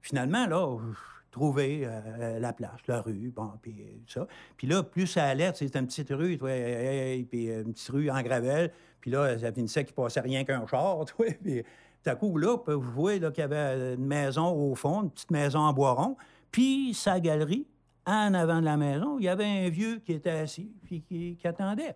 Finalement, 0.00 0.48
là, 0.48 0.76
je 0.80 1.30
trouvais 1.30 1.82
euh, 1.84 2.40
la 2.40 2.52
place, 2.52 2.80
la 2.88 3.00
rue, 3.00 3.32
bon, 3.32 3.52
puis 3.62 3.76
euh, 3.82 3.92
ça. 4.08 4.26
Puis 4.56 4.66
là, 4.66 4.82
plus 4.82 5.06
ça 5.06 5.26
allait, 5.26 5.52
c'était 5.54 5.78
une 5.78 5.86
petite 5.86 6.10
rue, 6.10 6.38
puis 6.38 6.48
euh, 6.50 7.62
une 7.62 7.72
petite 7.72 7.88
rue 7.88 8.10
en 8.10 8.20
gravelle. 8.20 8.72
Puis 9.00 9.12
là, 9.12 9.38
ça 9.38 9.52
finissait 9.52 9.84
qu'il 9.84 9.94
passait 9.94 10.18
rien 10.18 10.42
qu'un 10.42 10.66
char, 10.66 11.04
toi. 11.16 11.26
Puis 11.40 11.62
tout 12.02 12.10
à 12.10 12.16
coup, 12.16 12.36
là, 12.36 12.56
vous 12.66 12.80
voyez 12.90 13.20
qu'il 13.20 13.38
y 13.38 13.42
avait 13.42 13.94
une 13.94 14.06
maison 14.06 14.50
au 14.50 14.74
fond, 14.74 15.04
une 15.04 15.10
petite 15.10 15.30
maison 15.30 15.60
en 15.60 15.72
bois 15.72 15.92
rond. 15.92 16.16
Puis 16.50 16.94
sa 16.94 17.20
galerie, 17.20 17.68
en 18.06 18.34
avant 18.34 18.58
de 18.58 18.64
la 18.64 18.76
maison, 18.76 19.20
il 19.20 19.26
y 19.26 19.28
avait 19.28 19.44
un 19.44 19.68
vieux 19.68 20.00
qui 20.04 20.14
était 20.14 20.30
assis, 20.30 20.72
puis 20.82 21.00
qui, 21.02 21.36
qui 21.36 21.46
attendait. 21.46 21.94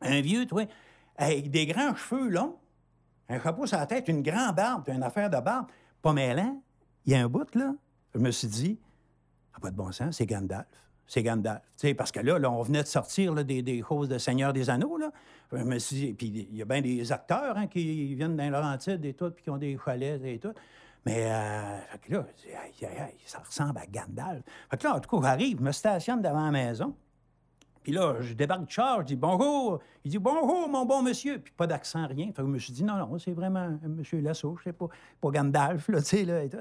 Un 0.00 0.20
vieux, 0.20 0.46
toi, 0.46 0.62
avec 1.16 1.50
des 1.50 1.66
grands 1.66 1.96
cheveux 1.96 2.28
longs, 2.28 2.56
un 3.28 3.40
chapeau 3.40 3.66
sur 3.66 3.78
la 3.78 3.86
tête, 3.86 4.08
une 4.08 4.22
grande 4.22 4.56
barbe, 4.56 4.88
une 4.88 5.02
affaire 5.02 5.28
de 5.30 5.38
barbe. 5.38 5.66
Pas 6.02 6.12
mêlant. 6.12 6.60
Il 7.04 7.12
y 7.12 7.16
a 7.16 7.20
un 7.20 7.28
bout, 7.28 7.54
là. 7.54 7.74
Je 8.14 8.18
me 8.18 8.30
suis 8.30 8.48
dit, 8.48 8.78
ah, 9.54 9.60
pas 9.60 9.70
de 9.70 9.76
bon 9.76 9.92
sens, 9.92 10.16
c'est 10.16 10.26
Gandalf. 10.26 10.66
C'est 11.06 11.22
Gandalf. 11.22 11.62
parce 11.96 12.12
que 12.12 12.20
là, 12.20 12.38
là, 12.38 12.50
on 12.50 12.62
venait 12.62 12.82
de 12.82 12.88
sortir 12.88 13.34
des, 13.34 13.62
des, 13.62 13.82
choses 13.82 14.08
de 14.08 14.18
Seigneur 14.18 14.52
des 14.52 14.70
Anneaux. 14.70 14.96
Là. 14.96 15.10
Je 15.52 15.62
me 15.62 15.78
suis 15.78 15.96
dit, 15.96 16.12
puis 16.14 16.48
il 16.50 16.56
y 16.56 16.62
a 16.62 16.64
bien 16.64 16.80
des 16.80 17.10
acteurs 17.12 17.56
hein, 17.56 17.66
qui 17.66 18.14
viennent 18.14 18.36
dans 18.36 18.50
Laurentides 18.50 19.04
et 19.04 19.14
tout, 19.14 19.30
puis 19.30 19.42
qui 19.44 19.50
ont 19.50 19.56
des 19.56 19.78
chalets 19.82 20.22
et 20.24 20.38
tout. 20.38 20.52
Mais 21.06 21.30
euh, 21.30 21.78
fait 21.92 21.98
que 21.98 22.12
là, 22.12 22.26
ça 23.24 23.38
ressemble 23.38 23.78
à 23.78 23.86
Gandalf. 23.86 24.42
Fait 24.70 24.76
que 24.76 24.84
là, 24.84 24.96
en 24.96 25.00
tout 25.00 25.08
cas, 25.08 25.28
j'arrive, 25.28 25.58
je 25.58 25.62
me 25.62 25.72
stationne 25.72 26.20
devant 26.20 26.44
la 26.44 26.50
maison. 26.50 26.94
Puis 27.82 27.92
là, 27.92 28.16
je 28.20 28.34
débarque 28.34 28.66
de 28.66 28.70
char, 28.70 29.00
je 29.00 29.06
dis 29.06 29.16
bonjour. 29.16 29.80
Il 30.04 30.10
dit 30.10 30.18
bonjour, 30.18 30.68
mon 30.68 30.84
bon 30.84 31.02
monsieur. 31.02 31.38
Puis 31.38 31.52
pas 31.56 31.66
d'accent, 31.66 32.06
rien. 32.06 32.26
Fait 32.26 32.32
que 32.34 32.42
je 32.42 32.48
me 32.48 32.58
suis 32.58 32.72
dit 32.72 32.84
non, 32.84 32.96
non, 32.96 33.18
c'est 33.18 33.32
vraiment 33.32 33.78
monsieur 33.82 34.20
Lasso, 34.20 34.56
je 34.58 34.64
sais 34.64 34.72
pas, 34.72 34.88
pas 35.20 35.30
Gandalf, 35.30 35.88
là, 35.88 35.98
tu 36.02 36.04
sais, 36.06 36.24
là, 36.24 36.42
et 36.42 36.48
tout. 36.48 36.58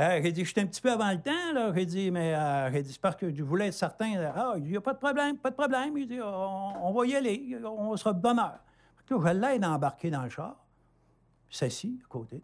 Euh, 0.00 0.20
j'ai 0.22 0.32
dit, 0.32 0.44
j'étais 0.44 0.60
un 0.60 0.66
petit 0.66 0.80
peu 0.80 0.90
avant 0.90 1.10
le 1.12 1.20
temps, 1.20 1.52
là. 1.52 1.72
J'ai 1.72 1.86
dit, 1.86 2.10
mais 2.10 2.34
euh, 2.34 2.82
dit, 2.82 2.92
c'est 2.92 3.00
parce 3.00 3.14
que 3.14 3.32
je 3.32 3.42
voulais 3.44 3.68
être 3.68 3.74
certain. 3.74 4.32
Ah, 4.34 4.54
il 4.56 4.64
n'y 4.64 4.76
a 4.76 4.80
pas 4.80 4.92
de 4.92 4.98
problème, 4.98 5.38
pas 5.38 5.50
de 5.50 5.54
problème. 5.54 5.96
Il 5.96 6.08
dit, 6.08 6.18
on, 6.20 6.92
va 6.92 7.06
y 7.06 7.14
aller, 7.14 7.56
on 7.64 7.96
sera 7.96 8.12
de 8.12 8.20
bonne 8.20 8.40
heure. 8.40 8.58
Là, 9.10 9.18
je 9.22 9.28
l'aide 9.28 9.62
à 9.62 9.70
embarquer 9.70 10.10
dans 10.10 10.22
le 10.22 10.30
char. 10.30 10.56
S'assit 11.48 12.00
à 12.02 12.08
côté. 12.08 12.42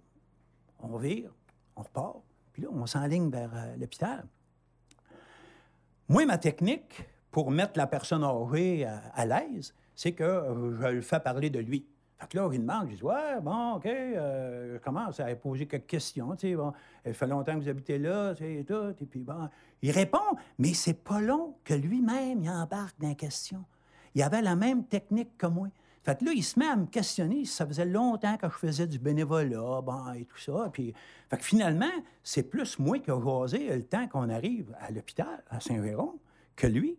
On 0.79 0.97
vire, 0.97 1.33
on 1.75 1.83
repart. 1.83 2.19
Puis 2.53 2.63
là, 2.63 2.69
on 2.73 2.87
s'enligne 2.87 3.31
vers 3.31 3.51
euh, 3.53 3.77
l'hôpital. 3.77 4.25
Moi, 6.09 6.27
ma 6.27 6.39
technique, 6.39 7.05
pour 7.31 7.51
mettre 7.51 7.79
la 7.79 7.87
personne 7.87 8.25
âgée 8.25 8.85
à, 8.85 9.01
à 9.15 9.27
l'aise, 9.27 9.75
c'est 9.95 10.13
que 10.13 10.25
euh, 10.25 10.81
je 10.81 10.87
le 10.87 11.01
fais 11.03 11.21
parler 11.21 11.51
de 11.51 11.59
lui. 11.59 11.87
Fait 12.21 12.27
que 12.29 12.37
là, 12.37 12.51
il 12.53 12.61
demande, 12.61 12.89
je 12.91 12.97
dis, 12.97 13.03
ouais, 13.03 13.41
bon, 13.41 13.75
OK, 13.75 13.87
euh, 13.87 14.75
je 14.75 14.79
commence 14.79 15.21
à 15.21 15.35
poser 15.37 15.67
quelques 15.67 15.87
questions, 15.87 16.37
tu 16.37 16.49
sais, 16.49 16.55
bon, 16.55 16.73
il 17.07 17.15
fait 17.15 17.27
longtemps 17.27 17.55
que 17.55 17.61
vous 17.61 17.69
habitez 17.69 17.99
là, 17.99 18.35
tu 18.35 18.45
sais, 18.45 18.65
tout, 18.65 18.95
et 19.01 19.07
puis 19.07 19.21
bon, 19.21 19.49
il 19.81 19.91
répond, 19.91 20.37
mais 20.59 20.75
c'est 20.75 21.03
pas 21.03 21.21
long 21.21 21.55
que 21.65 21.73
lui-même, 21.73 22.43
il 22.43 22.51
embarque 22.51 23.01
dans 23.01 23.09
la 23.09 23.15
question. 23.15 23.65
Il 24.15 24.23
avait 24.23 24.43
la 24.43 24.55
même 24.55 24.85
technique 24.85 25.39
que 25.39 25.47
moi. 25.47 25.69
Fait 26.03 26.19
que 26.19 26.25
là, 26.25 26.33
il 26.35 26.43
se 26.43 26.59
met 26.59 26.67
à 26.67 26.77
me 26.77 26.87
questionner 26.87 27.45
ça 27.45 27.67
faisait 27.67 27.87
longtemps 27.87 28.37
que 28.37 28.49
je 28.49 28.55
faisais 28.55 28.87
du 28.87 28.99
bénévolat, 28.99 29.81
bon, 29.81 30.13
et 30.13 30.27
tout 30.27 30.39
ça. 30.39 30.69
Puis, 30.73 30.93
fait 31.29 31.39
que 31.39 31.45
finalement, 31.45 31.93
c'est 32.23 32.43
plus 32.43 32.79
moi 32.79 32.99
qui 32.99 33.09
ai 33.09 33.15
osé 33.15 33.75
le 33.75 33.85
temps 33.85 34.07
qu'on 34.09 34.29
arrive 34.29 34.75
à 34.81 34.91
l'hôpital, 34.91 35.43
à 35.49 35.61
Saint-Véron, 35.61 36.19
que 36.57 36.67
lui. 36.67 36.99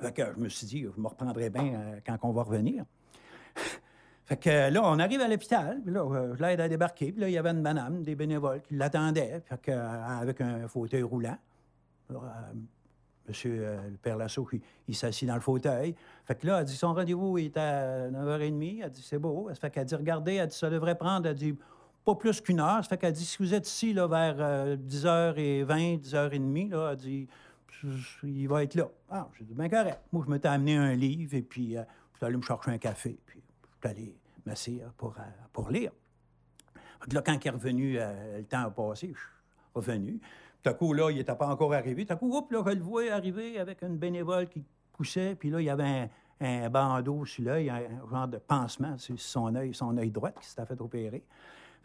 Fait 0.00 0.12
que 0.12 0.22
je 0.34 0.40
me 0.40 0.48
suis 0.48 0.66
dit, 0.66 0.82
je 0.82 1.00
me 1.00 1.08
reprendrai 1.08 1.50
bien 1.50 1.74
euh, 1.74 2.00
quand 2.06 2.18
on 2.22 2.32
va 2.32 2.42
revenir. 2.42 2.84
fait 4.26 4.36
que 4.36 4.70
là, 4.70 4.80
on 4.84 4.98
arrive 4.98 5.20
à 5.20 5.28
l'hôpital, 5.28 5.80
là, 5.86 6.00
euh, 6.00 6.34
je 6.36 6.42
l'aide 6.42 6.60
à 6.60 6.68
débarquer, 6.68 7.12
puis 7.12 7.20
là, 7.20 7.28
il 7.28 7.32
y 7.32 7.38
avait 7.38 7.50
une 7.50 7.62
madame, 7.62 8.02
des 8.02 8.14
bénévoles, 8.14 8.60
qui 8.62 8.74
l'attendaient, 8.74 9.40
fait 9.40 9.60
que, 9.60 9.70
euh, 9.70 10.04
avec 10.20 10.40
un 10.40 10.68
fauteuil 10.68 11.02
roulant. 11.02 11.38
monsieur 13.26 13.78
le 13.90 13.96
père 13.96 14.18
Lasso, 14.18 14.46
il, 14.86 14.94
s'assit 14.94 15.26
dans 15.26 15.34
le 15.34 15.40
fauteuil. 15.40 15.94
Fait 16.26 16.34
que 16.34 16.46
là, 16.46 16.60
elle 16.60 16.66
dit, 16.66 16.76
son 16.76 16.92
rendez-vous 16.92 17.38
est 17.38 17.56
à 17.56 18.10
9h30. 18.10 18.82
Elle 18.84 18.90
dit, 18.90 19.02
c'est 19.02 19.18
beau. 19.18 19.48
Fait 19.58 19.70
qu'elle 19.70 19.86
dit, 19.86 19.94
regardez, 19.94 20.34
elle 20.34 20.48
dit, 20.48 20.56
ça 20.56 20.70
devrait 20.70 20.96
prendre, 20.96 21.26
elle 21.26 21.34
dit, 21.34 21.56
pas 22.04 22.14
plus 22.14 22.40
qu'une 22.40 22.60
heure. 22.60 22.84
Fait 22.84 22.98
qu'elle 22.98 23.14
dit, 23.14 23.24
si 23.24 23.38
vous 23.38 23.54
êtes 23.54 23.66
ici, 23.66 23.94
vers 23.94 24.76
10h20, 24.76 26.00
10h30, 26.00 26.70
là, 26.70 26.90
elle 26.92 26.96
dit, 26.98 27.28
il 28.22 28.48
va 28.48 28.62
être 28.62 28.74
là. 28.74 28.88
Ah, 29.10 29.28
j'ai 29.38 29.44
dit, 29.44 29.54
bien 29.54 29.68
correct. 29.68 30.00
Moi, 30.12 30.24
je 30.26 30.30
m'étais 30.30 30.48
amené 30.48 30.76
un 30.76 30.94
livre 30.94 31.34
et 31.34 31.42
puis 31.42 31.76
euh, 31.76 31.82
je 32.12 32.18
suis 32.18 32.26
allé 32.26 32.36
me 32.36 32.42
chercher 32.42 32.70
un 32.70 32.78
café. 32.78 33.18
Puis 33.26 33.42
je 33.62 33.88
suis 33.88 33.96
allé 33.96 34.16
m'asseoir 34.44 34.92
pour, 34.96 35.14
euh, 35.18 35.22
pour 35.52 35.70
lire. 35.70 35.92
là, 37.12 37.22
quand 37.22 37.44
il 37.44 37.46
est 37.46 37.50
revenu, 37.50 37.98
euh, 37.98 38.38
le 38.38 38.44
temps 38.44 38.64
a 38.64 38.70
passé, 38.70 39.12
je 39.14 39.18
suis 39.18 39.28
revenu. 39.74 40.20
Tout 40.62 40.70
à 40.70 40.74
coup, 40.74 40.92
là, 40.92 41.10
il 41.10 41.16
n'était 41.16 41.34
pas 41.34 41.48
encore 41.48 41.74
arrivé. 41.74 42.04
Tout 42.06 42.12
à 42.12 42.16
coup, 42.16 42.36
hop, 42.36 42.50
là, 42.50 42.62
je 42.66 42.72
le 42.72 42.82
vois 42.82 43.10
arriver 43.12 43.58
avec 43.58 43.82
une 43.82 43.96
bénévole 43.96 44.48
qui 44.48 44.64
poussait. 44.92 45.34
Puis 45.34 45.50
là, 45.50 45.60
il 45.60 45.64
y 45.64 45.70
avait 45.70 46.10
un, 46.40 46.70
bandeau 46.70 47.24
sur 47.24 47.44
l'œil, 47.44 47.70
un, 47.70 48.08
genre 48.10 48.28
de 48.28 48.38
pansement 48.38 48.98
sur 48.98 49.18
son 49.20 49.54
œil, 49.54 49.74
son 49.74 49.96
œil 49.96 50.10
droit 50.10 50.30
qui 50.30 50.48
s'était 50.48 50.66
fait 50.66 50.80
opérer. 50.80 51.22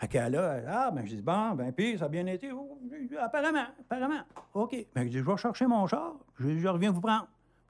Fait 0.01 0.29
là, 0.29 0.61
ah, 0.67 0.91
ben, 0.91 1.05
je 1.05 1.15
dis, 1.15 1.21
bon, 1.21 1.51
ben, 1.51 1.71
puis, 1.71 1.95
ça 1.95 2.05
a 2.05 2.07
bien 2.07 2.25
été. 2.25 2.51
Oh, 2.51 2.79
apparemment, 3.19 3.65
apparemment. 3.81 4.21
OK. 4.55 4.75
Ben, 4.95 5.03
je 5.03 5.09
dis, 5.09 5.17
je 5.19 5.23
vais 5.23 5.37
chercher 5.37 5.67
mon 5.67 5.85
char. 5.85 6.15
Je, 6.39 6.67
reviens 6.67 6.91
vous 6.91 7.01
prendre. 7.01 7.27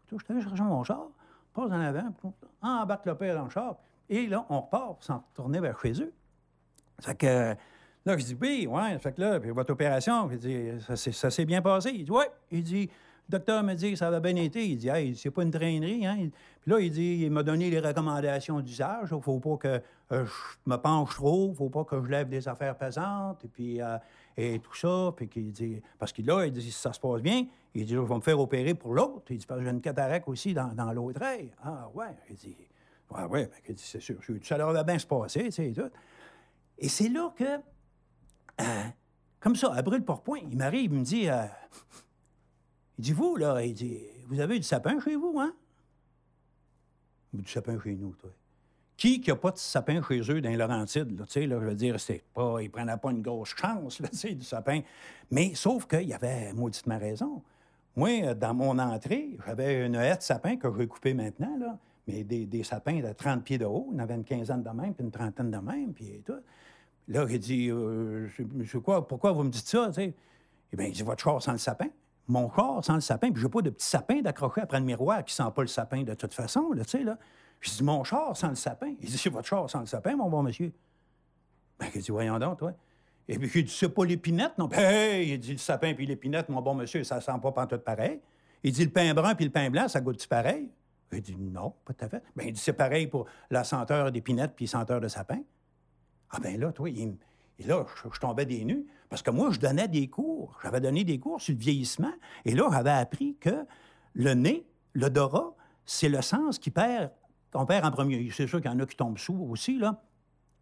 Puis, 0.08 0.18
je 0.30 0.34
vais 0.34 0.42
chercher 0.42 0.64
mon 0.64 0.82
char, 0.86 1.08
passe 1.54 1.66
en 1.66 1.72
avant, 1.72 2.14
embarque 2.62 3.06
le 3.06 3.16
père 3.16 3.36
dans 3.36 3.44
le 3.44 3.50
char. 3.50 3.76
Et 4.10 4.28
là, 4.28 4.46
on 4.50 4.62
repart 4.62 4.96
pour 4.96 5.04
s'en 5.04 5.24
retourner 5.30 5.60
vers 5.60 5.78
chez 5.82 6.02
eux. 6.02 6.14
Fait 7.02 7.16
que 7.16 7.54
là, 8.06 8.18
je 8.18 8.24
dis, 8.24 8.38
oui, 8.40 8.66
ouais. 8.66 8.98
Fait 9.00 9.12
que 9.12 9.20
là, 9.20 9.40
puis 9.40 9.50
votre 9.50 9.74
opération, 9.74 10.30
je 10.30 10.38
dis, 10.38 10.70
ça, 10.96 11.30
s'est 11.30 11.46
bien 11.46 11.62
passé. 11.62 11.92
Il 11.94 12.06
dit, 12.06 12.12
oui. 12.12 12.26
Il 12.50 12.64
dit, 12.64 12.90
Le 13.32 13.38
docteur 13.38 13.64
me 13.64 13.74
dit 13.76 13.92
que 13.92 13.96
ça 13.96 14.12
va 14.12 14.20
bien 14.20 14.36
été. 14.36 14.68
Il 14.68 14.76
dit, 14.76 14.90
hey, 14.90 15.16
c'est 15.16 15.32
pas 15.32 15.44
une 15.44 15.52
traînerie. 15.52 16.06
Hein? 16.06 16.30
Puis 16.62 16.70
là, 16.70 16.82
il 16.82 16.92
dit, 16.92 17.22
il 17.22 17.32
m'a 17.32 17.44
donné 17.44 17.70
les 17.70 17.80
recommandations 17.80 18.60
d'usage. 18.60 19.08
Il 19.10 19.22
faut 19.22 19.40
pas 19.40 19.56
que 19.56 19.82
euh, 20.12 20.26
je 20.26 20.70
me 20.70 20.76
penche 20.76 21.16
trop, 21.16 21.52
il 21.54 21.56
faut 21.56 21.70
pas 21.70 21.86
que 21.86 22.04
je 22.04 22.10
lève 22.10 22.28
des 22.28 22.46
affaires 22.50 22.78
pesantes, 22.78 23.46
et 23.46 23.48
puis 23.48 23.82
euh, 23.82 23.98
et 24.36 24.60
tout 24.60 24.76
ça. 24.76 25.14
Puis 25.16 25.30
qu'il 25.30 25.50
dit, 25.54 25.82
parce 25.98 26.12
qu'il 26.12 26.26
là, 26.26 26.46
il 26.46 26.52
dit, 26.52 26.62
si 26.62 26.72
ça 26.74 26.92
se 26.92 27.00
passe 27.00 27.22
bien, 27.22 27.46
il 27.74 27.86
dit, 27.86 27.94
je 27.94 28.00
vais 28.00 28.16
me 28.16 28.20
faire 28.20 28.38
opérer 28.38 28.74
pour 28.74 28.94
l'autre. 28.94 29.24
Il 29.30 29.38
dit, 29.38 29.46
parce 29.46 29.62
que 29.62 29.66
j'ai 29.66 29.72
une 29.72 29.80
cataracte 29.80 30.28
aussi 30.28 30.54
dans, 30.54 30.92
l'autre 30.94 31.24
œil. 31.24 31.54
Ah, 31.64 31.88
ouais. 31.94 32.14
Il 32.30 32.36
dit, 32.36 32.58
ouais, 33.12 33.24
ouais, 33.24 33.50
ben, 33.66 33.76
c'est 33.78 34.02
sûr. 34.02 34.18
Ça 34.44 34.58
leur 34.58 34.74
va 34.74 34.84
bien 34.84 35.00
se 35.00 35.08
passer, 35.08 35.46
tu 35.46 35.52
sais, 35.52 35.70
et 35.70 35.74
tout. 35.74 35.90
Et 36.78 36.90
c'est 36.90 37.08
là 37.08 37.34
que, 37.34 37.46
euh, 38.60 38.84
comme 39.40 39.56
ça, 39.56 39.74
à 39.74 39.82
brûle 39.82 40.04
pour 40.04 40.22
point, 40.22 40.40
il 40.52 40.58
m'arrive, 40.58 40.92
il 40.92 41.00
me 41.00 41.06
dit, 41.06 41.30
il 43.01 43.05
dit, 43.05 43.13
vous, 43.13 43.36
là, 43.36 43.63
il 43.63 43.74
dit, 43.74 44.00
vous 44.27 44.39
avez 44.39 44.60
du 44.60 44.63
sapin 44.63 45.00
chez 45.00 45.15
vous, 45.15 45.39
hein? 45.39 45.55
Du 47.34 47.50
sapin 47.50 47.79
chez 47.81 47.96
nous, 47.96 48.13
toi. 48.13 48.29
Qui 48.96 49.20
qui 49.20 49.31
n'a 49.31 49.36
pas 49.36 49.50
de 49.50 49.58
sapin 49.58 50.03
chez 50.03 50.20
eux 50.31 50.39
dans 50.39 50.51
les 50.51 50.55
Laurentides, 50.55 51.17
là, 51.17 51.25
tu 51.25 51.31
sais, 51.31 51.48
là, 51.48 51.60
je 51.60 51.65
veux 51.65 51.74
dire, 51.74 52.00
c'est 52.00 52.24
pas, 52.31 52.62
ils 52.62 52.70
prenaient 52.70 52.98
pas 52.98 53.10
une 53.10 53.24
grosse 53.24 53.55
chance, 53.55 54.00
là, 54.01 54.08
tu 54.12 54.17
sais, 54.17 54.34
du 54.36 54.43
sapin. 54.43 54.81
Mais 55.31 55.55
sauf 55.55 55.88
qu'il 55.88 56.10
y 56.10 56.13
avait 56.13 56.53
mauditement 56.53 57.00
raison. 57.00 57.41
Moi, 57.96 58.36
dans 58.36 58.53
mon 58.53 58.77
entrée, 58.77 59.36
j'avais 59.48 59.84
une 59.84 59.96
haie 59.96 60.17
de 60.17 60.22
sapin 60.22 60.58
que 60.58 60.67
je 60.67 60.77
vais 60.77 60.86
couper 60.86 61.15
maintenant, 61.15 61.58
là, 61.58 61.79
mais 62.08 62.24
des, 62.24 62.63
sapins 62.63 63.00
de 63.00 63.13
30 63.13 63.43
pieds 63.43 63.58
de 63.58 63.65
haut. 63.65 63.89
En 63.96 63.98
avait 63.98 64.13
une 64.13 64.25
quinzaine 64.25 64.62
de 64.62 64.70
même, 64.70 64.93
puis 64.93 65.03
une 65.03 65.12
trentaine 65.12 65.50
de 65.50 65.58
même, 65.58 65.91
puis 65.91 66.22
tout. 66.24 66.34
Là, 67.08 67.25
il 67.27 67.39
dit, 67.39 67.72
euh, 67.72 68.27
je, 68.27 68.43
sais 68.63 68.79
quoi, 68.79 69.08
pourquoi 69.08 69.31
vous 69.31 69.41
me 69.41 69.50
dites 69.50 69.67
ça, 69.67 69.88
tu 69.88 69.93
sais? 69.93 70.13
Eh 70.72 70.77
bien, 70.77 70.86
il 70.86 70.93
dit, 70.93 71.01
votre 71.01 71.24
char 71.24 71.41
sans 71.41 71.53
le 71.53 71.58
sapin 71.58 71.88
mon 72.32 72.48
corps 72.48 72.84
sans 72.84 72.96
le 72.96 73.02
sapin, 73.02 73.32
puis 73.32 73.42
j'ai 73.42 73.50
pas 73.50 73.62
de 73.62 73.70
petit 73.70 73.86
sapin 73.86 74.22
d'accrocher 74.22 74.62
après 74.62 74.80
le 74.80 74.86
miroir 74.86 75.24
qui 75.24 75.34
sent 75.34 75.44
pas 75.54 75.62
le 75.62 75.68
sapin 75.68 76.04
de 76.04 76.14
toute 76.14 76.34
façon, 76.34 76.72
tu 76.74 76.84
sais, 76.86 77.04
là. 77.04 77.18
Je 77.60 77.70
dis, 77.70 77.84
mon 77.84 78.04
char 78.04 78.36
sans 78.36 78.50
le 78.50 78.56
sapin. 78.56 78.96
Il 79.00 79.08
dit, 79.08 79.18
c'est 79.18 79.30
votre 79.30 79.48
char 79.48 79.70
sans 79.70 79.82
le 79.82 79.86
sapin, 79.86 80.16
mon 80.16 80.30
bon 80.30 80.42
monsieur. 80.42 80.74
Ben, 81.80 81.88
il 81.94 82.02
dit, 82.02 82.12
voyons 82.12 82.40
donc, 82.40 82.58
toi. 82.58 82.74
Et 83.28 83.38
puis, 83.38 83.52
il 83.54 83.66
dit, 83.66 83.72
c'est 83.72 83.90
pas 83.90 84.04
l'épinette, 84.04 84.58
non? 84.58 84.66
Ben, 84.68 85.22
il 85.22 85.40
dit, 85.40 85.52
le 85.52 85.58
sapin 85.60 85.94
puis 85.94 86.08
l'épinette, 86.08 86.50
mon 86.50 86.62
bon 86.62 86.74
monsieur, 86.74 87.04
ça 87.04 87.22
sent 87.22 87.32
pas 87.40 87.52
pantoute 87.52 87.84
pareil. 87.84 88.20
Il 88.64 88.72
dit, 88.72 88.84
le 88.84 88.92
pain 88.92 89.14
brun 89.14 89.36
puis 89.36 89.46
le 89.46 89.52
pain 89.52 89.70
blanc, 89.70 89.88
ça 89.88 90.02
goûte-tu 90.02 90.28
pareil? 90.28 90.70
Il 91.12 91.22
dit, 91.22 91.36
non, 91.38 91.76
pas 91.86 91.94
tout 91.94 92.06
à 92.06 92.10
fait. 92.10 92.24
Ben, 92.36 92.48
il 92.48 92.54
dit, 92.54 92.60
c'est 92.60 92.74
pareil 92.74 93.06
pour 93.06 93.28
la 93.52 93.64
senteur 93.64 94.12
d'épinette 94.12 94.54
puis 94.56 94.68
senteur 94.68 95.00
de 95.00 95.08
sapin. 95.08 95.42
Ah, 96.32 96.40
ben 96.42 96.60
là, 96.60 96.72
toi, 96.72 96.90
il, 96.90 97.16
et 97.62 97.68
là, 97.68 97.86
je, 98.12 98.20
tombais 98.20 98.46
des 98.46 98.66
nues. 98.66 98.86
Parce 99.12 99.22
que 99.22 99.30
moi, 99.30 99.51
je 99.51 99.60
donnais 99.60 99.89
des 99.89 100.08
cours. 100.08 100.58
J'avais 100.63 100.80
donné 100.80 101.03
des 101.03 101.20
cours 101.20 101.41
sur 101.41 101.53
le 101.53 101.60
vieillissement. 101.60 102.13
Et 102.46 102.56
là, 102.56 102.70
j'avais 102.72 102.91
appris 102.91 103.36
que 103.41 103.65
le 104.13 104.34
nez, 104.34 104.65
l'odorat, 104.94 105.53
c'est 105.86 106.08
le 106.08 106.22
sens 106.22 106.58
qui 106.58 106.72
perd, 106.72 107.12
qu'on 107.51 107.65
perd 107.65 107.86
en 107.86 107.91
premier. 107.91 108.30
C'est 108.32 108.48
sûr 108.48 108.62
qu'il 108.62 108.72
y 108.72 108.74
en 108.74 108.80
a 108.80 108.86
qui 108.86 108.96
tombent 108.96 109.18
sous 109.18 109.38
aussi, 109.51 109.77
là. 109.77 110.01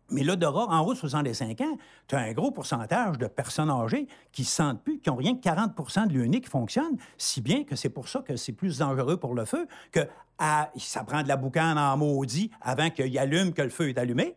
Mais 0.09 0.23
l'odorat, 0.23 0.65
en 0.65 0.83
haut 0.83 0.95
de 0.95 0.97
65 0.97 1.61
ans, 1.61 1.77
tu 2.07 2.15
as 2.15 2.21
un 2.21 2.33
gros 2.33 2.49
pourcentage 2.49 3.19
de 3.19 3.27
personnes 3.27 3.69
âgées 3.69 4.07
qui 4.31 4.41
ne 4.41 4.47
sentent 4.47 4.81
plus, 4.83 4.99
qui 4.99 5.11
n'ont 5.11 5.17
rien 5.17 5.35
que 5.35 5.41
40% 5.47 6.07
de 6.07 6.21
nez 6.21 6.41
qui 6.41 6.49
fonctionne, 6.49 6.97
si 7.19 7.41
bien 7.41 7.63
que 7.63 7.75
c'est 7.75 7.89
pour 7.89 8.07
ça 8.07 8.21
que 8.21 8.35
c'est 8.35 8.53
plus 8.53 8.79
dangereux 8.79 9.17
pour 9.17 9.35
le 9.35 9.45
feu, 9.45 9.67
que 9.91 10.07
ça 10.39 11.03
prend 11.03 11.21
de 11.21 11.27
la 11.27 11.37
boucane 11.37 11.77
en 11.77 11.95
maudit 11.97 12.49
avant 12.61 12.89
qu'il 12.89 13.15
allume 13.19 13.53
que 13.53 13.61
le 13.61 13.69
feu 13.69 13.89
est 13.89 13.99
allumé. 13.99 14.35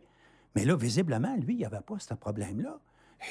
Mais 0.53 0.65
là, 0.65 0.75
visiblement, 0.75 1.35
lui, 1.37 1.55
il 1.55 1.57
n'y 1.57 1.65
avait 1.65 1.81
pas 1.81 1.97
ce 1.97 2.13
problème-là. 2.13 2.77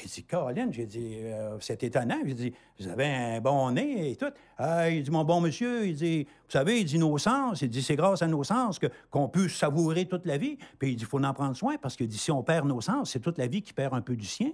Il 0.01 0.09
dit, 0.09 0.23
Colin, 0.23 0.71
j'ai 0.71 0.85
dit, 0.85 1.17
euh, 1.23 1.57
c'est 1.59 1.83
étonnant. 1.83 2.17
J'ai 2.25 2.33
dit, 2.33 2.53
vous 2.79 2.87
avez 2.87 3.05
un 3.05 3.41
bon 3.41 3.71
nez 3.71 4.11
et 4.11 4.15
tout. 4.15 4.31
Ah, 4.57 4.89
il 4.89 5.03
dit, 5.03 5.11
mon 5.11 5.23
bon 5.23 5.41
monsieur, 5.41 5.85
il 5.85 5.95
dit, 5.95 6.23
vous 6.23 6.51
savez, 6.51 6.79
il 6.79 6.85
dit, 6.85 6.97
nos 6.97 7.17
sens, 7.17 7.61
il 7.61 7.69
dit, 7.69 7.83
c'est 7.83 7.95
grâce 7.95 8.21
à 8.21 8.27
nos 8.27 8.43
sens 8.43 8.79
que, 8.79 8.87
qu'on 9.11 9.29
peut 9.29 9.47
savourer 9.47 10.07
toute 10.07 10.25
la 10.25 10.37
vie. 10.37 10.57
Puis 10.79 10.91
il 10.91 10.95
dit, 10.95 11.03
il 11.03 11.07
faut 11.07 11.23
en 11.23 11.33
prendre 11.33 11.55
soin 11.55 11.77
parce 11.77 11.95
que 11.95 12.03
dit, 12.03 12.17
si 12.17 12.31
on 12.31 12.41
perd 12.43 12.67
nos 12.67 12.81
sens, 12.81 13.11
c'est 13.11 13.19
toute 13.19 13.37
la 13.37 13.47
vie 13.47 13.61
qui 13.61 13.73
perd 13.73 13.93
un 13.93 14.01
peu 14.01 14.15
du 14.15 14.25
sien. 14.25 14.51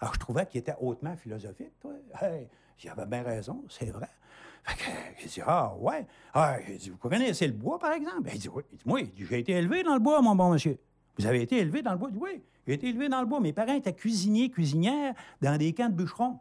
Alors, 0.00 0.14
je 0.14 0.18
trouvais 0.18 0.46
qu'il 0.46 0.58
était 0.60 0.74
hautement 0.80 1.16
philosophique, 1.16 1.78
toi. 1.80 1.92
Hey, 2.20 2.48
il 2.82 2.90
avait 2.90 3.06
bien 3.06 3.22
raison, 3.22 3.64
c'est 3.68 3.90
vrai. 3.90 4.08
Fait 4.64 4.76
que, 4.76 4.90
il 5.22 5.28
dit, 5.28 5.40
ah, 5.46 5.74
ouais. 5.78 6.06
Ah, 6.34 6.56
il 6.68 6.76
dit, 6.76 6.90
vous 6.90 6.98
connaissez 6.98 7.46
le 7.46 7.52
bois, 7.52 7.78
par 7.78 7.92
exemple? 7.92 8.28
Il 8.32 8.38
dit, 8.38 8.48
oui. 8.48 8.62
Il 8.72 8.78
dit, 8.78 8.84
moi, 8.84 9.00
j'ai 9.16 9.38
été 9.38 9.52
élevé 9.52 9.82
dans 9.82 9.94
le 9.94 10.00
bois, 10.00 10.20
mon 10.20 10.34
bon 10.34 10.50
monsieur. 10.50 10.78
Vous 11.18 11.24
avez 11.24 11.40
été 11.40 11.58
élevé 11.58 11.82
dans 11.82 11.92
le 11.92 11.98
bois? 11.98 12.10
Oui, 12.14 12.42
j'ai 12.66 12.74
été 12.74 12.88
élevé 12.88 13.08
dans 13.08 13.20
le 13.20 13.26
bois. 13.26 13.40
Mes 13.40 13.52
parents 13.52 13.74
étaient 13.74 13.94
cuisiniers, 13.94 14.50
cuisinières 14.50 15.14
dans 15.40 15.56
des 15.56 15.72
camps 15.72 15.88
de 15.88 15.94
bûcherons. 15.94 16.38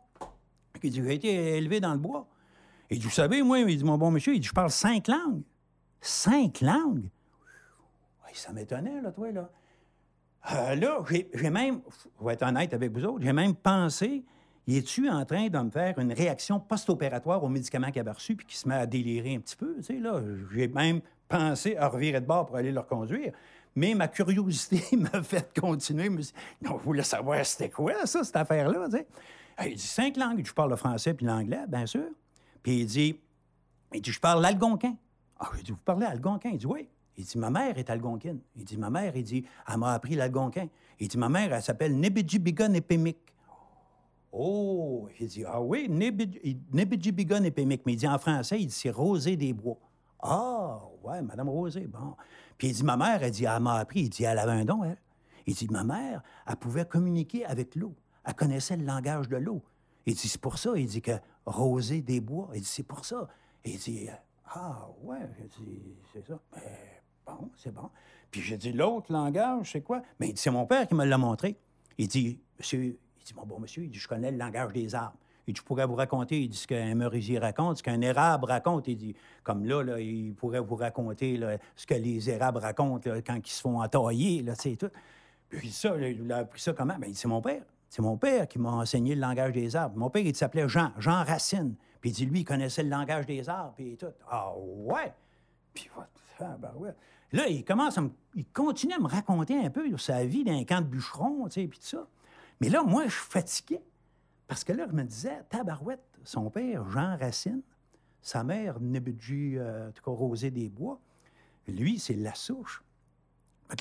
Il 0.84 0.92
dit, 0.92 1.02
j'ai 1.04 1.14
été 1.14 1.58
élevé 1.58 1.80
dans 1.80 1.94
le 1.94 2.00
bois. 2.00 2.28
Et 2.90 3.00
vous 3.00 3.10
savez, 3.10 3.42
moi, 3.42 3.60
il 3.60 3.78
dit, 3.78 3.84
mon 3.84 3.98
bon 3.98 4.12
monsieur, 4.12 4.36
il 4.36 4.40
dit, 4.40 4.48
je 4.48 4.54
parle 4.54 4.70
cinq 4.70 5.08
langues. 5.08 5.42
Cinq 6.02 6.62
langues? 6.62 7.10
ça 8.36 8.52
m'étonnait, 8.52 9.02
là, 9.02 9.12
toi, 9.12 9.32
là. 9.32 9.50
Euh, 10.54 10.76
là, 10.76 11.04
j'ai 11.10 11.50
même, 11.50 11.82
je 12.20 12.26
vais 12.26 12.34
être 12.34 12.44
honnête 12.44 12.74
avec 12.74 12.92
vous 12.92 13.04
autres, 13.06 13.24
j'ai 13.24 13.34
même 13.34 13.56
pensé, 13.56 14.24
il 14.68 14.78
est-tu 14.78 15.10
en 15.10 15.26
train 15.26 15.48
de 15.48 15.58
me 15.58 15.72
faire 15.72 15.98
une 15.98 16.14
réaction 16.14 16.60
post-opératoire 16.60 17.44
aux 17.44 17.50
médicaments 17.50 17.90
qu'il 17.90 18.02
avait 18.02 18.12
reçus 18.12 18.36
puis 18.36 18.46
qui 18.46 18.58
se 18.58 18.68
met 18.68 18.76
à 18.76 18.86
délirer 18.86 19.36
un 19.36 19.40
petit 19.40 19.56
peu, 19.56 19.76
tu 19.78 19.84
sais, 19.84 20.00
là? 20.00 20.22
J'ai 20.54 20.68
même 20.68 21.02
pensé 21.28 21.76
à 21.78 21.88
revirer 21.88 22.22
de 22.22 22.26
bord 22.26 22.46
pour 22.46 22.58
aller 22.58 22.72
le 22.72 22.80
reconduire. 22.80 23.32
Mais 23.76 23.94
ma 23.94 24.08
curiosité 24.08 24.96
m'a 24.98 25.22
fait 25.22 25.60
continuer. 25.60 26.10
non, 26.10 26.80
je 26.80 26.84
voulais 26.84 27.04
savoir 27.04 27.46
c'était 27.46 27.70
quoi, 27.70 28.06
ça, 28.06 28.24
cette 28.24 28.36
affaire-là. 28.36 28.88
il 29.66 29.76
dit 29.76 29.82
cinq 29.82 30.18
langues. 30.18 30.46
Je 30.46 30.54
parle 30.54 30.70
le 30.70 30.76
français 30.78 31.14
puis 31.14 31.26
l'anglais, 31.26 31.66
bien 31.68 31.86
sûr. 31.86 32.08
Puis 32.64 32.80
il 32.82 32.86
dit, 32.86 33.20
il 33.94 34.02
dit 34.02 34.12
je 34.12 34.20
parle 34.20 34.42
l'algonquin. 34.42 34.96
Ah, 35.40 35.52
il 35.58 35.64
dit, 35.64 35.72
vous 35.72 35.78
parlez 35.84 36.06
algonquin? 36.06 36.50
Il 36.52 36.58
dit, 36.58 36.66
oui. 36.66 36.88
Il 37.18 37.26
dit, 37.26 37.38
ma 37.38 37.50
mère 37.50 37.78
est 37.78 37.90
algonquine. 37.90 38.40
Il 38.56 38.66
dit, 38.66 38.78
ma 38.78 38.90
mère, 38.90 39.16
il 39.16 39.24
dit, 39.24 39.46
elle 39.68 39.78
m'a 39.78 39.94
appris 39.94 40.16
l'algonquin. 40.16 40.68
Il 41.00 41.08
dit, 41.08 41.18
ma 41.18 41.30
mère, 41.30 41.54
elle 41.54 41.62
s'appelle 41.62 41.98
Nebidjibigon. 41.98 42.74
Oh, 44.32 45.08
il 45.20 45.28
dit, 45.28 45.44
ah 45.46 45.62
oui, 45.62 45.88
Nebidjibigon. 45.90 47.42
Mais 47.42 47.80
il 47.86 47.96
dit 47.96 48.08
en 48.08 48.18
français, 48.18 48.62
il 48.62 48.68
dit, 48.68 48.74
c'est 48.74 48.90
Rosé 48.90 49.36
des 49.36 49.54
Bois. 49.54 49.78
Ah, 50.22 50.82
ouais, 51.04 51.22
Madame 51.22 51.50
Rosé, 51.50 51.82
bon. 51.88 52.16
Puis 52.58 52.70
il 52.70 52.74
dit, 52.74 52.84
ma 52.84 52.98
mère, 52.98 53.22
elle 53.22 53.32
dit, 53.32 53.46
elle 53.46 53.62
m'a 53.62 53.76
appris, 53.76 54.02
il 54.02 54.10
dit, 54.10 54.24
elle 54.24 54.40
avait 54.40 54.52
un 54.52 54.66
don, 54.66 54.84
elle. 54.84 54.98
Il 55.46 55.54
dit, 55.54 55.68
ma 55.70 55.84
mère, 55.84 56.24
elle 56.48 56.56
pouvait 56.56 56.86
communiquer 56.86 57.46
avec 57.46 57.76
l'eau. 57.76 57.96
Elle 58.24 58.34
connaissait 58.34 58.78
le 58.78 58.86
langage 58.86 59.30
de 59.30 59.38
l'eau. 59.38 59.62
Il 60.06 60.16
dit, 60.16 60.28
c'est 60.28 60.42
pour 60.42 60.58
ça. 60.58 60.72
Il 60.76 60.88
dit 60.88 61.02
que 61.02 61.12
Rosé 61.46 62.02
des 62.02 62.20
bois. 62.20 62.50
Il 62.54 62.62
dit, 62.62 62.68
c'est 62.68 62.84
pour 62.84 63.06
ça. 63.06 63.28
Il 63.64 63.78
dit, 63.78 64.08
ah, 64.48 64.88
ouais. 65.04 65.20
Il 65.40 65.48
dit, 65.48 65.96
c'est 66.14 66.26
ça. 66.26 66.40
Bon, 67.26 67.52
c'est 67.58 67.74
bon. 67.74 67.90
Puis 68.32 68.42
j'ai 68.42 68.58
dit, 68.58 68.72
l'autre 68.72 69.12
langage, 69.12 69.72
c'est 69.72 69.82
quoi? 69.82 70.02
Mais 70.20 70.30
il 70.30 70.34
dit, 70.34 70.42
c'est 70.42 70.52
mon 70.52 70.66
père 70.66 70.88
qui 70.88 70.96
me 70.96 71.06
l'a 71.06 71.18
montré. 71.18 71.58
Il 71.98 72.08
dit, 72.08 72.40
monsieur, 72.58 72.84
il 72.84 73.24
dit, 73.24 73.34
mon 73.36 73.46
bon 73.46 73.60
monsieur, 73.60 73.84
il 73.84 73.90
dit, 73.90 74.00
je 74.00 74.08
connais 74.08 74.32
le 74.32 74.38
langage 74.38 74.74
des 74.74 74.94
arbres. 74.96 75.18
Il 75.48 75.56
je 75.56 75.62
pourrais 75.62 75.86
vous 75.86 75.96
raconter, 75.96 76.48
dit 76.48 76.58
ce 76.58 76.68
qu'un 76.68 76.96
merisier 76.96 77.38
raconte, 77.38 77.78
ce 77.78 77.84
qu'un 77.84 78.02
érable 78.02 78.46
raconte. 78.46 78.88
Il 78.88 78.98
dit, 78.98 79.16
comme 79.44 79.66
là, 79.66 79.84
là 79.84 80.00
il 80.00 80.34
pourrait 80.34 80.60
vous 80.60 80.76
raconter 80.76 81.40
ce 81.76 81.86
que 81.86 81.94
les 81.94 82.30
érables 82.30 82.58
racontent 82.58 83.10
quand 83.26 83.36
ils 83.36 83.52
se 83.52 83.62
font 83.62 83.82
entailler, 83.82 84.42
là, 84.42 84.56
c'est 84.56 84.76
tout. 84.76 84.90
Puis 85.50 85.72
ça, 85.72 85.96
il 85.98 86.32
a 86.32 86.38
appris 86.38 86.60
ça 86.60 86.74
comment? 86.74 86.98
Bien, 86.98 87.12
c'est 87.14 87.28
mon 87.28 87.42
père. 87.42 87.62
C'est 87.90 88.02
mon 88.02 88.18
père 88.18 88.48
qui 88.48 88.60
m'a 88.60 88.72
enseigné 88.72 89.16
le 89.16 89.22
langage 89.22 89.54
des 89.54 89.76
arbres. 89.76 89.98
Mon 89.98 90.10
père, 90.10 90.24
il 90.24 90.36
s'appelait 90.36 90.68
Jean, 90.68 90.92
Jean 90.98 91.24
Racine. 91.24 91.76
Puis 92.02 92.10
il 92.10 92.14
dit, 92.14 92.26
lui, 92.26 92.40
il 92.42 92.44
connaissait 92.44 92.84
le 92.84 92.90
langage 92.90 93.26
des 93.26 93.48
arbres, 93.48 93.74
puis 93.76 93.96
tout. 93.96 94.08
Ah 94.30 94.52
ouais! 94.58 95.14
Puis, 95.74 95.90
ah, 96.40 96.58
ben 96.60 96.72
ouais. 96.78 96.94
Là, 97.32 97.48
il 97.48 97.64
commence 97.64 97.98
à 97.98 98.02
me, 98.02 98.10
il 98.36 98.46
continue 98.46 98.94
à 98.94 99.00
me 99.00 99.08
raconter 99.08 99.58
un 99.58 99.70
peu 99.70 99.96
sa 99.98 100.24
vie 100.26 100.44
d'un 100.44 100.64
camp 100.64 100.82
de 100.82 100.88
bûcheron, 100.88 101.46
tu 101.46 101.62
sais, 101.62 101.68
puis 101.68 101.80
tout 101.80 101.86
ça. 101.86 102.08
Mais 102.60 102.70
là, 102.70 102.84
moi, 102.84 103.06
je 103.06 103.14
suis 103.14 103.30
fatigué. 103.30 103.82
Parce 104.48 104.64
que 104.64 104.74
là, 104.74 104.86
je 104.90 104.96
me 104.96 105.04
disais, 105.04 105.44
Tabarouette, 105.50 106.04
son 106.24 106.50
père, 106.50 106.88
Jean 106.90 107.18
Racine, 107.18 107.62
sa 108.22 108.44
mère, 108.44 108.80
Nebudji, 108.80 109.58
euh, 109.58 109.90
en 109.90 109.92
tout 109.92 110.04
cas, 110.04 110.12
Rosé 110.12 110.52
des 110.52 110.70
Bois, 110.70 111.00
lui, 111.68 112.00
c'est 112.00 112.14
la 112.14 112.34
souche. 112.36 112.84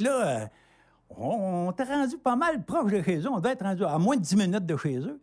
Là, 0.01 0.43
euh, 0.43 0.47
on, 1.11 1.69
on 1.69 1.85
rendu 1.85 2.19
pas 2.19 2.37
mal 2.37 2.65
proche 2.65 2.93
de 2.93 3.03
chez 3.03 3.19
eux. 3.19 3.31
On 3.31 3.39
devait 3.39 3.53
être 3.53 3.65
rendu 3.65 3.85
à 3.85 3.99
moins 3.99 4.17
de 4.17 4.23
10 4.23 4.37
minutes 4.37 4.67
de 4.67 4.77
chez 4.77 4.99
eux. 4.99 5.21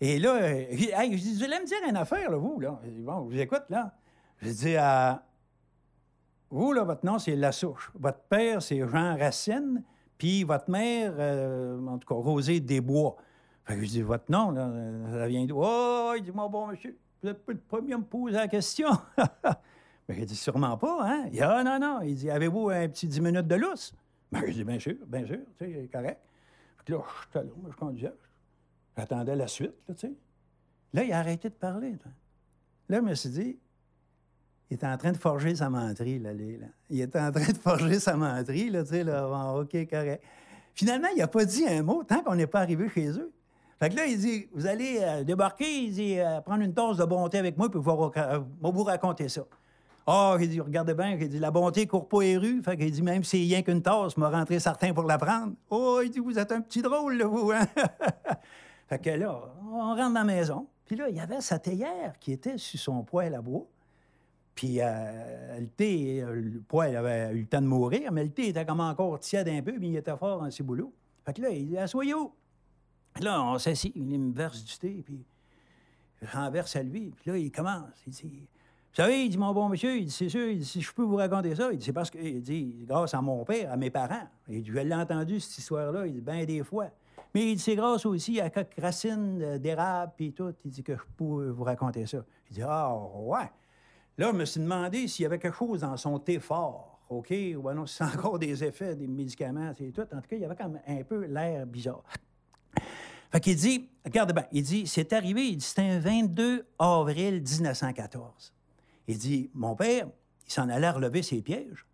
Et 0.00 0.18
là, 0.18 0.34
euh, 0.34 0.64
je 0.70 1.16
dis, 1.16 1.34
vous 1.34 1.44
allez 1.44 1.60
me 1.60 1.66
dire 1.66 1.78
une 1.88 1.96
affaire, 1.96 2.30
là, 2.30 2.36
vous, 2.36 2.60
là. 2.60 2.78
Bon, 2.98 3.30
je 3.30 3.34
vous 3.34 3.40
écoute, 3.40 3.64
là. 3.70 3.94
Je 4.40 4.50
dis, 4.50 4.76
à 4.76 5.22
vous, 6.50 6.72
là, 6.72 6.84
votre 6.84 7.06
nom, 7.06 7.18
c'est 7.18 7.36
La 7.36 7.52
Souche. 7.52 7.90
Votre 7.94 8.20
père, 8.20 8.60
c'est 8.60 8.86
Jean 8.88 9.16
Racine, 9.16 9.82
puis 10.18 10.44
votre 10.44 10.70
mère, 10.70 11.12
en 11.88 11.98
tout 11.98 12.08
cas, 12.08 12.14
Rosé 12.14 12.60
Desbois. 12.60 13.16
Fait 13.64 13.76
que 13.76 13.84
je 13.84 13.90
dis, 13.90 14.02
votre 14.02 14.30
nom, 14.30 14.54
ça 14.54 15.26
vient 15.26 15.44
d'où? 15.46 15.60
Oh, 15.62 16.12
il 16.16 16.22
dit, 16.22 16.32
mon 16.32 16.48
bon 16.48 16.66
monsieur, 16.66 16.96
vous 17.22 17.28
êtes 17.28 17.44
pas 17.44 17.52
le 17.52 17.58
premier 17.58 17.94
à 17.94 17.98
me 17.98 18.04
poser 18.04 18.34
la 18.34 18.48
question. 18.48 18.90
Mais 20.08 20.16
il 20.18 20.26
dit, 20.26 20.36
sûrement 20.36 20.76
pas, 20.76 20.98
hein? 21.02 21.24
Il 21.26 21.32
dit, 21.32 21.42
ah, 21.42 21.62
non, 21.62 21.78
non. 21.78 22.00
Il 22.02 22.16
dit, 22.16 22.28
avez-vous 22.28 22.70
un 22.70 22.88
petit 22.88 23.06
10 23.06 23.20
minutes 23.20 23.46
de 23.46 23.54
lousse? 23.54 23.94
Ben, 24.32 24.42
je 24.46 24.52
dis, 24.52 24.64
bien 24.64 24.78
sûr, 24.78 24.96
bien 25.06 25.26
sûr, 25.26 25.38
tu 25.58 25.64
sais, 25.64 25.88
correct. 25.92 26.20
Là, 26.88 26.98
je 27.34 27.38
moi, 27.38 27.70
je 27.70 27.76
conduisais. 27.76 28.12
J'attendais 28.96 29.36
la 29.36 29.46
suite, 29.46 29.74
là, 29.88 29.94
tu 29.94 30.08
sais. 30.08 30.12
Là, 30.92 31.04
il 31.04 31.12
a 31.12 31.18
arrêté 31.18 31.48
de 31.48 31.54
parler. 31.54 31.92
Là, 31.92 32.10
là 32.88 32.96
je 32.98 33.02
me 33.02 33.14
suis 33.14 33.30
dit, 33.30 33.58
il 34.70 34.74
était 34.74 34.86
en 34.86 34.96
train 34.96 35.12
de 35.12 35.16
forger 35.16 35.54
sa 35.54 35.70
menterie, 35.70 36.18
là, 36.18 36.32
là. 36.32 36.66
Il 36.90 37.00
était 37.00 37.20
en 37.20 37.30
train 37.30 37.52
de 37.52 37.58
forger 37.58 38.00
sa 38.00 38.16
menterie, 38.16 38.70
là, 38.70 38.82
tu 38.82 38.90
sais, 38.90 39.04
là, 39.04 39.54
OK, 39.54 39.88
correct. 39.88 40.24
Finalement, 40.74 41.08
il 41.14 41.18
n'a 41.18 41.28
pas 41.28 41.44
dit 41.44 41.66
un 41.66 41.82
mot 41.82 42.02
tant 42.02 42.22
qu'on 42.22 42.34
n'est 42.34 42.46
pas 42.46 42.60
arrivé 42.60 42.88
chez 42.88 43.10
eux. 43.10 43.32
Fait 43.82 43.90
que 43.90 43.96
là, 43.96 44.06
il 44.06 44.16
dit, 44.16 44.48
vous 44.54 44.68
allez 44.68 45.00
euh, 45.02 45.24
débarquer, 45.24 45.68
il 45.68 45.92
dit, 45.92 46.16
euh, 46.16 46.40
prendre 46.40 46.62
une 46.62 46.72
tasse 46.72 46.98
de 46.98 47.04
bonté 47.04 47.38
avec 47.38 47.58
moi, 47.58 47.68
puis 47.68 47.80
vous, 47.82 48.12
euh, 48.16 48.40
vous 48.60 48.84
raconter 48.84 49.28
ça. 49.28 49.42
Ah, 50.06 50.34
oh, 50.34 50.38
il 50.40 50.48
dit, 50.50 50.60
regardez 50.60 50.94
bien, 50.94 51.16
il 51.18 51.28
dit, 51.28 51.40
la 51.40 51.50
bonté 51.50 51.88
court 51.88 52.08
pas 52.08 52.20
les 52.20 52.36
rues. 52.36 52.62
Fait 52.62 52.76
qu'il 52.76 52.92
dit, 52.92 53.02
même 53.02 53.24
si 53.24 53.30
c'est 53.30 53.54
rien 53.54 53.62
qu'une 53.62 53.82
tasse, 53.82 54.16
m'a 54.16 54.30
rentré 54.30 54.60
certain 54.60 54.94
pour 54.94 55.02
la 55.02 55.18
prendre. 55.18 55.54
Oh, 55.68 56.00
il 56.00 56.10
dit, 56.10 56.20
vous 56.20 56.38
êtes 56.38 56.52
un 56.52 56.60
petit 56.60 56.80
drôle, 56.80 57.16
là, 57.16 57.26
vous, 57.26 57.50
hein? 57.50 57.66
fait 58.88 59.00
que 59.00 59.10
là, 59.10 59.40
on 59.60 59.96
rentre 59.96 59.96
dans 59.96 60.12
la 60.12 60.24
maison. 60.24 60.68
Puis 60.84 60.94
là, 60.94 61.08
il 61.08 61.16
y 61.16 61.20
avait 61.20 61.40
sa 61.40 61.58
théière 61.58 62.12
qui 62.20 62.30
était 62.30 62.58
sur 62.58 62.78
son 62.78 63.02
poêle 63.02 63.34
à 63.34 63.42
bois. 63.42 63.66
Puis 64.54 64.76
euh, 64.80 65.58
le 65.58 65.66
thé, 65.66 66.24
le 66.24 66.60
poêle 66.60 66.94
avait 66.94 67.32
eu 67.32 67.40
le 67.40 67.46
temps 67.46 67.60
de 67.60 67.66
mourir, 67.66 68.12
mais 68.12 68.22
le 68.22 68.30
thé 68.30 68.50
était 68.50 68.64
comme 68.64 68.78
encore 68.78 69.18
tiède 69.18 69.48
un 69.48 69.60
peu, 69.60 69.74
mais 69.80 69.88
il 69.88 69.96
était 69.96 70.16
fort 70.16 70.40
en 70.40 70.52
ciboulot. 70.52 70.92
Fait 71.26 71.32
que 71.32 71.42
là, 71.42 71.50
il 71.50 71.66
dit 71.66 71.78
Assoyez-vous. 71.78 72.32
Là, 73.20 73.42
on 73.42 73.58
s'assit, 73.58 73.92
il 73.94 74.18
me 74.18 74.32
verse 74.32 74.64
du 74.64 74.78
thé, 74.78 75.02
puis 75.04 75.24
je 76.20 76.26
renverse 76.36 76.76
à 76.76 76.82
lui. 76.82 77.12
Puis 77.16 77.30
là, 77.30 77.36
il 77.36 77.50
commence. 77.50 78.02
Il 78.06 78.12
dit 78.12 78.48
Vous 78.90 78.96
savez, 78.96 79.24
il 79.24 79.30
dit 79.30 79.38
Mon 79.38 79.52
bon 79.52 79.68
monsieur, 79.68 79.96
il 79.96 80.06
dit 80.06 80.10
C'est 80.10 80.28
sûr, 80.28 80.48
il 80.48 80.58
dit, 80.58 80.64
si 80.64 80.80
je 80.80 80.92
peux 80.92 81.02
vous 81.02 81.16
raconter 81.16 81.54
ça, 81.54 81.70
il 81.72 81.78
dit 81.78 81.84
C'est 81.84 81.92
parce 81.92 82.10
que, 82.10 82.18
il 82.18 82.42
dit, 82.42 82.84
grâce 82.86 83.14
à 83.14 83.20
mon 83.20 83.44
père, 83.44 83.72
à 83.72 83.76
mes 83.76 83.90
parents. 83.90 84.28
Il 84.48 84.62
dit 84.62 84.70
Je 84.70 84.78
l'ai 84.78 84.94
entendu, 84.94 85.40
cette 85.40 85.58
histoire-là, 85.58 86.06
il 86.06 86.14
dit 86.14 86.20
bien 86.20 86.44
des 86.44 86.62
fois. 86.62 86.88
Mais 87.34 87.52
il 87.52 87.56
dit 87.56 87.62
C'est 87.62 87.76
grâce 87.76 88.06
aussi 88.06 88.40
à 88.40 88.50
quelques 88.50 88.80
racines 88.80 89.58
d'érable, 89.58 90.12
puis 90.16 90.32
tout. 90.32 90.54
Il 90.64 90.70
dit 90.70 90.82
que 90.82 90.94
je 90.94 91.02
peux 91.16 91.50
vous 91.50 91.64
raconter 91.64 92.06
ça. 92.06 92.24
Il 92.50 92.54
dit 92.54 92.62
Ah, 92.62 92.94
ouais. 92.94 93.50
Là, 94.18 94.30
je 94.30 94.36
me 94.36 94.44
suis 94.44 94.60
demandé 94.60 95.08
s'il 95.08 95.22
y 95.22 95.26
avait 95.26 95.38
quelque 95.38 95.56
chose 95.56 95.80
dans 95.80 95.96
son 95.96 96.18
thé 96.18 96.38
fort, 96.38 97.00
OK? 97.08 97.30
Ou 97.30 97.72
non, 97.72 97.86
si 97.86 97.96
c'est 97.96 98.04
encore 98.04 98.38
des 98.38 98.62
effets, 98.62 98.94
des 98.94 99.06
médicaments, 99.06 99.72
c'est 99.76 99.90
tout. 99.90 100.02
En 100.02 100.20
tout 100.20 100.28
cas, 100.28 100.36
il 100.36 100.40
y 100.40 100.44
avait 100.44 100.56
quand 100.56 100.68
même 100.68 100.82
un 100.86 101.02
peu 101.02 101.24
l'air 101.24 101.66
bizarre. 101.66 102.02
Fait 103.32 103.40
qu'il 103.40 103.56
dit, 103.56 103.88
regarde 104.04 104.34
bien, 104.34 104.44
il 104.52 104.62
dit, 104.62 104.86
c'est 104.86 105.12
arrivé, 105.14 105.46
il 105.48 105.56
dit, 105.56 105.64
c'était 105.64 105.88
un 105.88 105.98
22 105.98 106.66
avril 106.78 107.42
1914. 107.42 108.52
Il 109.08 109.16
dit, 109.16 109.50
mon 109.54 109.74
père, 109.74 110.06
il 110.46 110.52
s'en 110.52 110.68
allait 110.68 110.90
relever 110.90 111.22
ses 111.22 111.40
pièges. 111.40 111.86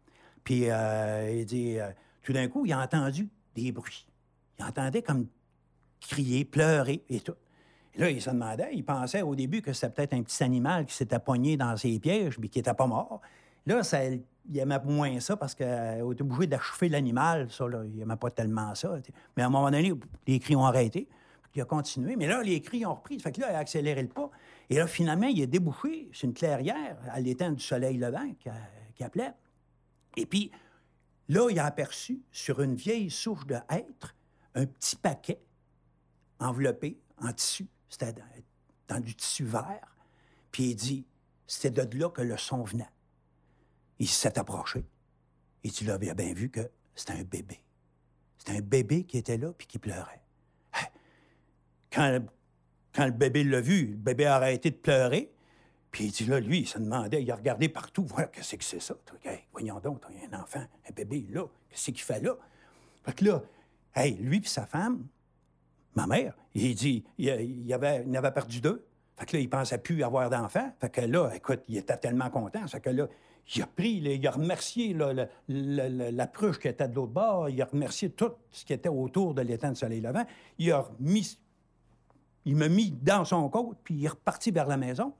Puis 0.42 0.68
euh, 0.68 1.30
il 1.30 1.46
dit, 1.46 1.78
euh, 1.78 1.90
tout 2.22 2.32
d'un 2.32 2.48
coup, 2.48 2.66
il 2.66 2.72
a 2.72 2.80
entendu 2.80 3.28
des 3.54 3.70
bruits. 3.70 4.06
Il 4.58 4.64
entendait 4.64 5.02
comme 5.02 5.28
crier, 6.00 6.44
pleurer 6.44 7.04
et 7.08 7.20
tout. 7.20 7.34
Là, 7.96 8.10
il 8.10 8.20
se 8.20 8.30
demandait, 8.30 8.70
il 8.72 8.84
pensait 8.84 9.22
au 9.22 9.34
début 9.34 9.62
que 9.62 9.72
c'était 9.72 9.90
peut-être 9.90 10.14
un 10.14 10.22
petit 10.22 10.42
animal 10.42 10.86
qui 10.86 10.94
s'était 10.94 11.18
pogné 11.18 11.56
dans 11.56 11.76
ses 11.76 11.98
pièges, 12.00 12.38
mais 12.38 12.48
qui 12.48 12.58
n'était 12.58 12.74
pas 12.74 12.86
mort. 12.86 13.20
Là, 13.66 13.82
ça, 13.82 14.04
il 14.04 14.58
aimait 14.58 14.78
moins 14.84 15.20
ça 15.20 15.36
parce 15.36 15.54
qu'il 15.54 15.66
était 15.66 16.22
obligé 16.22 16.46
d'achever 16.48 16.88
l'animal. 16.88 17.50
Ça, 17.50 17.68
là, 17.68 17.82
il 17.84 17.96
n'aimait 17.96 18.16
pas 18.16 18.30
tellement 18.30 18.74
ça. 18.74 18.96
Mais 19.36 19.42
à 19.42 19.46
un 19.46 19.50
moment 19.50 19.70
donné, 19.70 19.92
les 20.26 20.38
cris 20.40 20.56
ont 20.56 20.64
arrêté. 20.64 21.08
Il 21.54 21.60
a 21.60 21.64
continué. 21.64 22.16
Mais 22.16 22.26
là, 22.26 22.42
les 22.42 22.60
cris 22.60 22.84
ont 22.86 22.94
repris. 22.94 23.18
Fait 23.18 23.32
que 23.32 23.40
là, 23.40 23.50
il 23.50 23.54
a 23.54 23.58
accéléré 23.58 24.02
le 24.02 24.08
pas. 24.08 24.30
Et 24.70 24.76
là, 24.76 24.86
finalement, 24.86 25.26
il 25.26 25.40
est 25.40 25.46
débouché 25.46 26.08
sur 26.12 26.26
une 26.26 26.34
clairière 26.34 26.98
à 27.10 27.20
l'étang 27.20 27.52
du 27.52 27.62
soleil 27.62 27.96
levant 27.96 28.32
qui, 28.94 29.02
appelait. 29.02 29.32
Et 30.16 30.26
puis, 30.26 30.50
là, 31.28 31.48
il 31.50 31.58
a 31.58 31.64
aperçu 31.64 32.22
sur 32.30 32.60
une 32.60 32.74
vieille 32.74 33.10
souche 33.10 33.46
de 33.46 33.56
hêtre 33.70 34.14
un 34.54 34.66
petit 34.66 34.96
paquet 34.96 35.40
enveloppé 36.38 36.98
en 37.20 37.32
tissu 37.32 37.68
c'était 37.88 38.14
dans, 38.88 39.00
du 39.00 39.14
tissu 39.14 39.44
vert. 39.44 39.96
Puis 40.50 40.70
il 40.70 40.76
dit, 40.76 41.06
c'était 41.46 41.86
de 41.86 41.98
là 41.98 42.10
que 42.10 42.22
le 42.22 42.36
son 42.36 42.62
venait. 42.62 42.90
Il 43.98 44.08
s'est 44.08 44.38
approché. 44.38 44.84
Et 45.64 45.70
tu 45.70 45.84
l'avais 45.84 46.14
bien 46.14 46.32
vu 46.32 46.50
que 46.50 46.70
c'était 46.94 47.14
un 47.14 47.24
bébé. 47.24 47.60
C'était 48.38 48.58
un 48.58 48.60
bébé 48.60 49.04
qui 49.04 49.18
était 49.18 49.38
là 49.38 49.52
puis 49.52 49.66
qui 49.66 49.78
pleurait. 49.78 50.22
Quand, 51.92 52.20
quand 52.92 53.06
le 53.06 53.12
bébé 53.12 53.44
l'a 53.44 53.60
vu, 53.60 53.86
le 53.86 53.96
bébé 53.96 54.26
a 54.26 54.36
arrêté 54.36 54.70
de 54.70 54.76
pleurer. 54.76 55.32
Puis 55.90 56.04
il 56.04 56.12
dit 56.12 56.26
là, 56.26 56.40
lui, 56.40 56.60
il 56.60 56.66
se 56.66 56.78
demandait, 56.78 57.22
il 57.22 57.30
a 57.30 57.36
regardé 57.36 57.68
partout, 57.68 58.04
voir 58.04 58.30
qu'est-ce 58.30 58.56
que 58.56 58.64
c'est 58.64 58.80
ça. 58.80 58.94
voyons 59.52 59.80
donc, 59.80 60.02
il 60.10 60.16
y 60.16 60.24
a 60.24 60.36
un 60.36 60.42
enfant, 60.42 60.60
un 60.60 60.92
bébé 60.94 61.26
là, 61.30 61.44
qu'est-ce 61.70 61.86
qu'il 61.86 62.00
fait 62.00 62.20
là? 62.20 62.36
Fait 63.04 63.14
que 63.14 63.24
là, 63.24 63.42
hey, 63.94 64.14
lui 64.14 64.40
puis 64.40 64.50
sa 64.50 64.66
femme, 64.66 65.06
ma 65.94 66.06
mère, 66.06 66.34
il 66.54 66.74
dit, 66.74 67.04
il, 67.16 67.28
il 67.28 67.72
avait 67.74 68.32
perdu 68.32 68.60
deux. 68.60 68.84
Fait 69.16 69.26
que 69.26 69.36
là, 69.36 69.42
il 69.42 69.50
pensait 69.50 69.78
plus 69.78 70.02
avoir 70.04 70.30
d'enfants. 70.30 70.72
Fait 70.80 70.90
que 70.90 71.00
là, 71.00 71.30
écoute, 71.34 71.60
il 71.68 71.76
était 71.76 71.96
tellement 71.96 72.30
content. 72.30 72.66
Fait 72.68 72.80
que 72.80 72.90
là, 72.90 73.08
il 73.54 73.62
a 73.62 73.66
pris, 73.66 73.92
il 73.92 74.26
a 74.26 74.30
remercié 74.30 74.94
la 75.48 76.26
pruche 76.26 76.58
qui 76.58 76.68
était 76.68 76.86
de 76.86 76.94
l'autre 76.94 77.12
bord, 77.12 77.48
il 77.48 77.60
a 77.62 77.64
remercié 77.64 78.10
tout 78.10 78.32
ce 78.50 78.64
qui 78.64 78.72
était 78.72 78.88
autour 78.88 79.34
de 79.34 79.42
l'étang 79.42 79.70
de 79.70 79.76
soleil 79.76 80.00
levant. 80.00 80.24
Il 80.58 80.70
a 80.70 80.86
mis, 81.00 81.38
il 82.48 82.56
m'a 82.56 82.68
mis 82.68 82.90
dans 82.90 83.26
son 83.26 83.46
côte, 83.50 83.76
puis 83.84 83.94
il 83.94 84.04
est 84.06 84.08
reparti 84.08 84.50
vers 84.50 84.66
la 84.66 84.78
maison. 84.78 85.12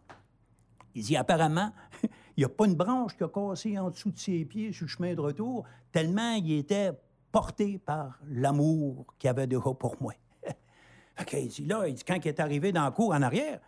Il 0.95 1.05
dit, 1.05 1.15
apparemment, 1.15 1.73
il 2.03 2.41
n'y 2.41 2.45
a 2.45 2.49
pas 2.49 2.65
une 2.65 2.75
branche 2.75 3.15
qui 3.15 3.23
a 3.23 3.29
cassé 3.29 3.79
en 3.79 3.91
dessous 3.91 4.11
de 4.11 4.19
ses 4.19 4.47
pieds 4.47 4.73
sur 4.73 4.87
le 4.87 4.89
chemin 4.89 5.15
de 5.15 5.21
retour, 5.21 5.67
tellement 5.93 6.33
il 6.33 6.53
était 6.53 6.93
porté 7.31 7.77
par 7.77 8.19
l'amour 8.31 9.05
qu'il 9.19 9.29
avait 9.29 9.47
déjà 9.47 9.75
pour 9.79 9.97
moi. 10.01 10.15
Fait 11.17 11.45
il 11.45 11.49
dit, 11.49 11.67
là, 11.67 11.87
il 11.87 11.95
dit, 11.97 12.03
quand 12.03 12.17
il 12.17 12.29
est 12.29 12.41
arrivé 12.41 12.73
dans 12.73 12.87
le 12.87 12.93
cour 12.93 13.11
en 13.13 13.21
arrière, 13.21 13.61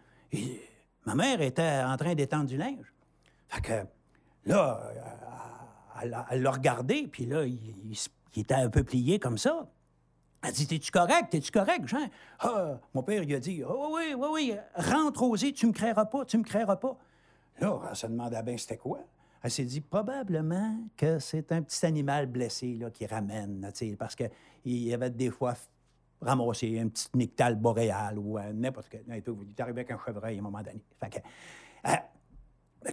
ma 1.04 1.14
mère 1.14 1.42
était 1.42 1.82
en 1.84 1.98
train 1.98 2.14
d'étendre 2.14 2.46
du 2.46 2.56
linge. 2.56 2.94
Fait 3.48 3.60
que 3.60 3.86
là, 4.46 4.80
elle 6.30 6.40
l'a 6.40 6.50
regardé, 6.50 7.08
puis 7.08 7.26
là, 7.26 7.44
il, 7.44 7.94
était 8.34 8.54
un 8.54 8.70
peu 8.70 8.84
plié 8.84 9.18
comme 9.18 9.36
ça. 9.36 9.68
Elle 10.42 10.52
dit 10.52 10.66
T'es-tu 10.66 10.90
correct? 10.90 11.30
T'es-tu 11.30 11.50
correct, 11.50 11.86
Jean? 11.86 12.08
Ah, 12.38 12.78
Mon 12.94 13.02
père, 13.02 13.22
il 13.22 13.34
a 13.34 13.40
dit 13.40 13.62
oh, 13.64 13.90
Oui, 13.94 14.14
oui, 14.16 14.28
oui, 14.32 14.54
rentre, 14.74 15.20
Rosé, 15.20 15.52
tu 15.52 15.66
me 15.66 15.72
créeras 15.72 16.06
pas, 16.06 16.24
tu 16.24 16.38
me 16.38 16.44
créeras 16.44 16.76
pas. 16.76 16.96
Là, 17.60 17.78
elle 17.88 17.96
se 17.96 18.06
demandait 18.06 18.42
bien 18.42 18.56
c'était 18.56 18.78
quoi? 18.78 19.00
Elle 19.42 19.50
s'est 19.50 19.64
dit 19.64 19.80
probablement 19.80 20.76
que 20.96 21.18
c'est 21.18 21.50
un 21.52 21.62
petit 21.62 21.84
animal 21.86 22.26
blessé 22.26 22.76
là, 22.78 22.90
qui 22.90 23.06
ramène, 23.06 23.70
parce 23.98 24.14
qu'il 24.14 24.94
avait 24.94 25.10
des 25.10 25.30
fois 25.30 25.54
ramasser 26.20 26.78
un 26.78 26.88
petit 26.88 27.08
nictal 27.14 27.56
boréal 27.56 28.18
ou 28.18 28.38
euh, 28.38 28.52
n'importe 28.52 28.90
quoi. 28.90 29.00
Il 29.06 29.14
est 29.14 29.60
arrivé 29.60 29.80
avec 29.80 29.90
un 29.90 29.98
chevreuil 30.04 30.36
à 30.36 30.38
un 30.38 30.42
moment 30.42 30.62
donné. 30.62 30.80
Que, 31.00 31.18
euh, 31.88 31.92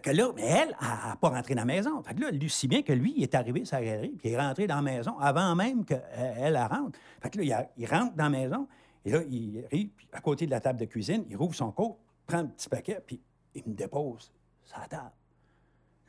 que 0.02 0.10
là, 0.10 0.32
mais 0.36 0.44
elle 0.44 0.76
n'a 0.82 1.16
pas 1.20 1.30
rentré 1.30 1.56
dans 1.56 1.62
la 1.62 1.66
maison. 1.66 2.02
Fait 2.04 2.14
que 2.14 2.22
là, 2.22 2.32
lui, 2.32 2.50
si 2.50 2.68
bien 2.68 2.82
que 2.84 2.94
lui, 2.94 3.14
il 3.16 3.24
est 3.24 3.36
arrivé 3.36 3.64
sa 3.66 3.82
galerie, 3.82 4.10
puis 4.18 4.30
il 4.30 4.34
est 4.34 4.40
rentré 4.40 4.68
dans 4.68 4.76
la 4.76 4.82
maison 4.82 5.18
avant 5.18 5.56
même 5.56 5.86
qu'elle 5.86 6.04
elle 6.14 6.58
rentre. 6.58 7.00
Fait 7.22 7.30
que 7.30 7.40
là, 7.42 7.70
il, 7.78 7.86
rentre 7.86 8.16
dans 8.16 8.26
la 8.26 8.30
maison, 8.30 8.68
et 9.06 9.12
là, 9.12 9.22
il 9.30 9.64
arrive, 9.66 9.90
puis 9.90 10.08
à 10.12 10.20
côté 10.20 10.46
de 10.46 10.52
la 10.52 10.60
table 10.60 10.80
de 10.80 10.86
cuisine, 10.86 11.24
il 11.30 11.38
rouvre 11.38 11.56
son 11.56 11.72
coat, 11.72 11.98
prend 12.26 12.40
un 12.40 12.48
petit 12.48 12.68
paquet, 12.68 13.02
puis 13.06 13.22
il 13.56 13.64
me 13.66 13.74
dépose 13.74 14.32
sur 14.66 14.80
la 14.80 14.88
table. 14.88 15.12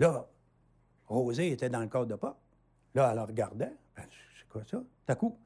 Là, 0.00 0.26
Rosé 1.06 1.52
était 1.52 1.70
dans 1.70 1.80
le 1.80 1.88
cadre 1.88 2.06
de 2.06 2.14
pas. 2.16 2.38
Là, 2.94 3.10
elle 3.12 3.20
regardait. 3.20 3.74
Ben, 3.96 4.04
c'est 4.38 4.48
quoi 4.48 4.62
ça? 4.68 4.82
T'as 5.06 5.14
coup, 5.14 5.38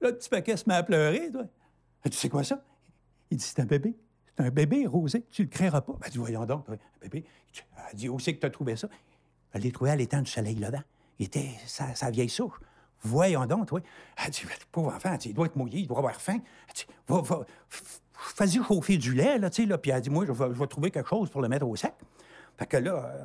le 0.00 0.16
petit 0.16 0.28
paquet 0.28 0.56
se 0.56 0.68
met 0.68 0.74
à 0.74 0.82
pleurer, 0.82 1.30
toi. 1.30 1.44
Tu 2.04 2.12
sais 2.12 2.28
quoi 2.28 2.42
ça? 2.42 2.62
Il 3.30 3.36
dit, 3.36 3.44
c'est 3.44 3.60
un 3.60 3.66
bébé. 3.66 3.94
C'est 4.36 4.44
un 4.44 4.50
bébé, 4.50 4.86
Rosé. 4.86 5.24
Tu 5.30 5.42
le 5.42 5.48
créeras 5.48 5.80
pas. 5.80 5.94
Ben, 6.00 6.08
dit, 6.10 6.18
voyons 6.18 6.44
donc, 6.46 6.64
un 6.68 6.76
bébé. 7.00 7.24
Elle 7.90 7.98
dit, 7.98 8.08
où 8.08 8.18
c'est 8.18 8.34
que 8.34 8.40
tu 8.40 8.46
as 8.46 8.50
trouvé 8.50 8.76
ça? 8.76 8.88
Elle 9.52 9.64
l'a 9.64 9.70
trouvé 9.70 9.90
à 9.90 9.96
l'étang 9.96 10.22
du 10.22 10.30
soleil 10.30 10.56
là-dedans. 10.56 10.82
Il 11.18 11.26
était 11.26 11.50
sa, 11.66 12.10
vieille 12.10 12.28
souche. 12.28 12.58
Voyons 13.02 13.46
donc, 13.46 13.66
toi. 13.66 13.80
Elle 14.24 14.30
dit, 14.30 14.42
pauvre 14.70 14.94
enfant, 14.94 15.16
il 15.24 15.34
doit 15.34 15.46
être 15.46 15.56
mouillé, 15.56 15.80
il 15.80 15.86
doit 15.86 15.98
avoir 15.98 16.20
faim. 16.20 16.38
Elle 16.68 16.74
dit, 16.74 16.86
va, 17.08 17.20
va, 17.20 17.44
fais-y 18.12 18.62
chauffer 18.62 18.96
du 18.98 19.14
lait, 19.14 19.38
là, 19.38 19.50
tu 19.50 19.62
sais, 19.62 19.68
là. 19.68 19.78
Puis 19.78 19.90
elle 19.90 20.00
dit, 20.00 20.10
moi, 20.10 20.24
je 20.26 20.32
vais, 20.32 20.48
je 20.54 20.58
vais, 20.58 20.66
trouver 20.66 20.90
quelque 20.90 21.08
chose 21.08 21.30
pour 21.30 21.40
le 21.40 21.48
mettre 21.48 21.66
au 21.66 21.76
sac. 21.76 21.94
Fait 22.58 22.66
que 22.66 22.76
là, 22.76 23.04
euh, 23.04 23.24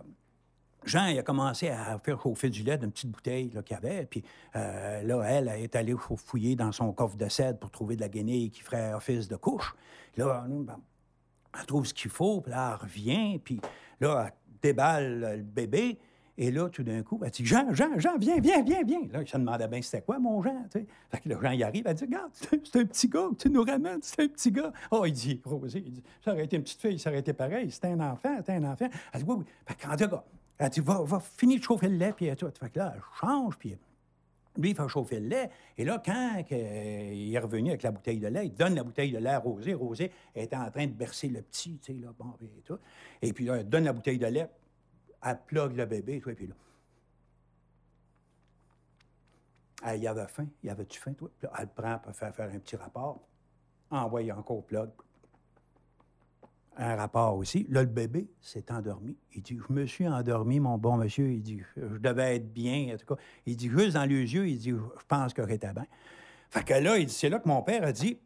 Jean, 0.86 1.08
il 1.08 1.18
a 1.18 1.24
commencé 1.24 1.70
à 1.70 1.98
faire 2.00 2.22
chauffer 2.22 2.50
du 2.50 2.64
lait 2.64 2.78
d'une 2.78 2.92
petite 2.92 3.12
bouteille 3.12 3.50
qu'il 3.50 3.72
y 3.72 3.74
avait. 3.74 4.06
Puis 4.06 4.24
euh, 4.56 5.02
là, 5.04 5.24
elle, 5.24 5.48
est 5.48 5.76
allée 5.76 5.96
fouiller 6.18 6.56
dans 6.56 6.72
son 6.72 6.94
coffre 6.94 7.18
de 7.18 7.28
cèdre 7.28 7.60
pour 7.60 7.72
trouver 7.72 7.96
de 7.96 8.02
la 8.02 8.10
guenille 8.10 8.52
qui 8.52 8.62
ferait 8.62 8.94
office 8.94 9.28
de 9.28 9.36
couche. 9.36 9.76
Là, 10.16 10.46
ben, 10.48 10.78
elle 11.60 11.66
trouve 11.66 11.86
ce 11.86 11.94
qu'il 11.94 12.12
faut, 12.12 12.42
puis 12.42 12.52
là, 12.52 12.76
elle 12.76 12.88
revient, 12.88 13.40
puis 13.40 13.60
là, 14.00 14.26
elle 14.28 14.34
déballe 14.62 15.20
le 15.38 15.44
bébé. 15.44 15.98
Et 16.38 16.52
là, 16.52 16.68
tout 16.70 16.84
d'un 16.84 17.02
coup, 17.02 17.22
elle 17.24 17.32
dit 17.32 17.46
Jean, 17.46 17.74
Jean, 17.74 17.98
Jean, 17.98 18.18
viens, 18.18 18.40
viens, 18.40 18.62
viens, 18.62 18.84
viens. 18.84 19.08
Là, 19.14 19.26
se 19.26 19.38
demandait 19.38 19.70
bien 19.70 19.82
c'était 19.82 20.02
quoi, 20.02 20.20
mon 20.20 20.42
Jean. 20.44 20.66
Fait 20.70 20.86
que 21.24 21.30
là, 21.30 21.38
Jean, 21.42 21.52
il 21.52 21.64
arrive, 21.64 21.84
elle 21.88 21.96
dit 21.96 22.04
Regarde, 22.04 22.32
c'est 22.34 22.76
un 22.76 22.86
petit 22.86 23.08
gars 23.08 23.30
tu 23.40 23.50
nous 23.50 23.64
ramènes, 23.64 24.00
c'est 24.02 24.24
un 24.24 24.28
petit 24.28 24.52
gars. 24.52 24.74
Oh, 24.92 25.06
il 25.06 25.14
dit 25.14 25.42
Rosé, 25.46 25.82
il 25.86 25.94
dit 25.94 26.04
Ça 26.24 26.34
aurait 26.34 26.44
été 26.44 26.58
une 26.58 26.64
petite 26.64 26.82
fille, 26.82 27.00
ça 27.00 27.10
aurait 27.10 27.20
été 27.20 27.32
pareil. 27.32 27.72
C'était 27.72 27.88
un 27.88 28.02
enfant, 28.02 28.36
c'était 28.38 28.54
un 28.54 28.66
enfant. 28.66 28.90
Elle 29.14 29.24
dit 29.24 29.26
Oui, 29.30 29.36
oui. 29.40 29.46
Fait 29.66 29.76
que, 29.76 29.88
en 29.88 30.22
elle 30.58 30.70
dit, 30.70 30.80
va, 30.80 31.02
va 31.04 31.20
finir 31.20 31.60
de 31.60 31.64
chauffer 31.64 31.90
le 31.90 31.98
lait, 31.98 32.14
puis 32.14 32.34
tout. 32.36 32.50
Fait 32.60 32.70
que 32.70 32.80
là, 32.80 32.94
elle 32.96 33.02
change, 33.20 33.58
puis 33.58 33.78
lui, 34.58 34.72
il 34.72 34.76
fait 34.76 34.88
chauffer 34.88 35.20
le 35.20 35.28
lait. 35.28 35.50
Et 35.78 35.86
là, 35.86 36.02
quand 36.04 36.44
il 36.50 37.34
est 37.34 37.40
revenu 37.40 37.70
avec 37.70 37.84
la 37.84 37.92
bouteille 37.92 38.20
de 38.20 38.28
lait, 38.28 38.48
il 38.48 38.54
donne 38.54 38.76
la 38.76 38.84
bouteille 38.84 39.12
de 39.12 39.18
lait 39.18 39.32
à 39.32 39.40
Rosé. 39.40 39.74
Rosé 39.74 40.12
était 40.34 40.56
en 40.56 40.70
train 40.72 40.88
de 40.88 40.94
bercer 40.94 41.28
le 41.28 41.42
petit, 41.42 41.78
tu 41.80 41.94
sais, 41.94 42.00
là, 42.00 42.14
bon, 42.18 42.34
et 42.42 42.62
tout. 42.62 42.80
Et 43.22 43.34
puis 43.34 43.46
là, 43.46 43.58
il 43.58 43.70
donne 43.70 43.84
la 43.84 43.94
bouteille 43.94 44.20
de 44.20 44.28
lait 44.28 44.50
Elle 45.24 45.40
plug 45.46 45.76
le 45.76 45.86
bébé, 45.86 46.20
toi, 46.20 46.34
puis 46.34 46.48
là. 46.48 46.56
Elle, 49.86 50.08
avait 50.08 50.28
faim. 50.28 50.48
Il 50.64 50.70
avait-tu 50.70 51.00
faim, 51.00 51.14
toi? 51.14 51.30
Elle 51.42 51.50
le 51.62 51.68
prend 51.68 52.00
pour 52.00 52.16
faire 52.16 52.34
faire 52.34 52.50
un 52.50 52.60
petit 52.60 52.76
rapport. 52.76 53.22
Envoie 53.92 54.22
encore 54.36 54.64
plug. 54.64 54.90
Un 56.78 56.96
rapport 56.96 57.38
aussi. 57.38 57.66
Là, 57.70 57.82
le 57.82 57.90
bébé 57.90 58.30
s'est 58.42 58.70
endormi. 58.72 59.18
Il 59.34 59.42
dit 59.42 59.58
Je 59.58 59.74
me 59.74 59.86
suis 59.86 60.08
endormi, 60.08 60.60
mon 60.60 60.78
bon 60.78 60.98
monsieur. 60.98 61.32
Il 61.32 61.42
dit 61.42 61.62
Je 61.78 61.98
devais 61.98 62.36
être 62.36 62.52
bien, 62.52 62.94
en 62.94 62.98
tout 62.98 63.16
cas. 63.16 63.22
Il 63.46 63.56
dit 63.56 63.70
Juste 63.70 63.94
dans 63.94 64.06
les 64.06 64.34
yeux, 64.34 64.48
il 64.48 64.58
dit 64.58 64.72
Je 64.72 65.06
pense 65.08 65.34
que 65.34 65.48
j'étais 65.48 65.72
bien. 65.72 65.86
Fait 66.50 66.64
que 66.64 66.74
là, 66.74 66.96
c'est 67.08 67.30
là 67.30 67.40
que 67.40 67.48
mon 67.48 67.62
père 67.62 67.84
a 67.84 67.92
dit 67.92 68.20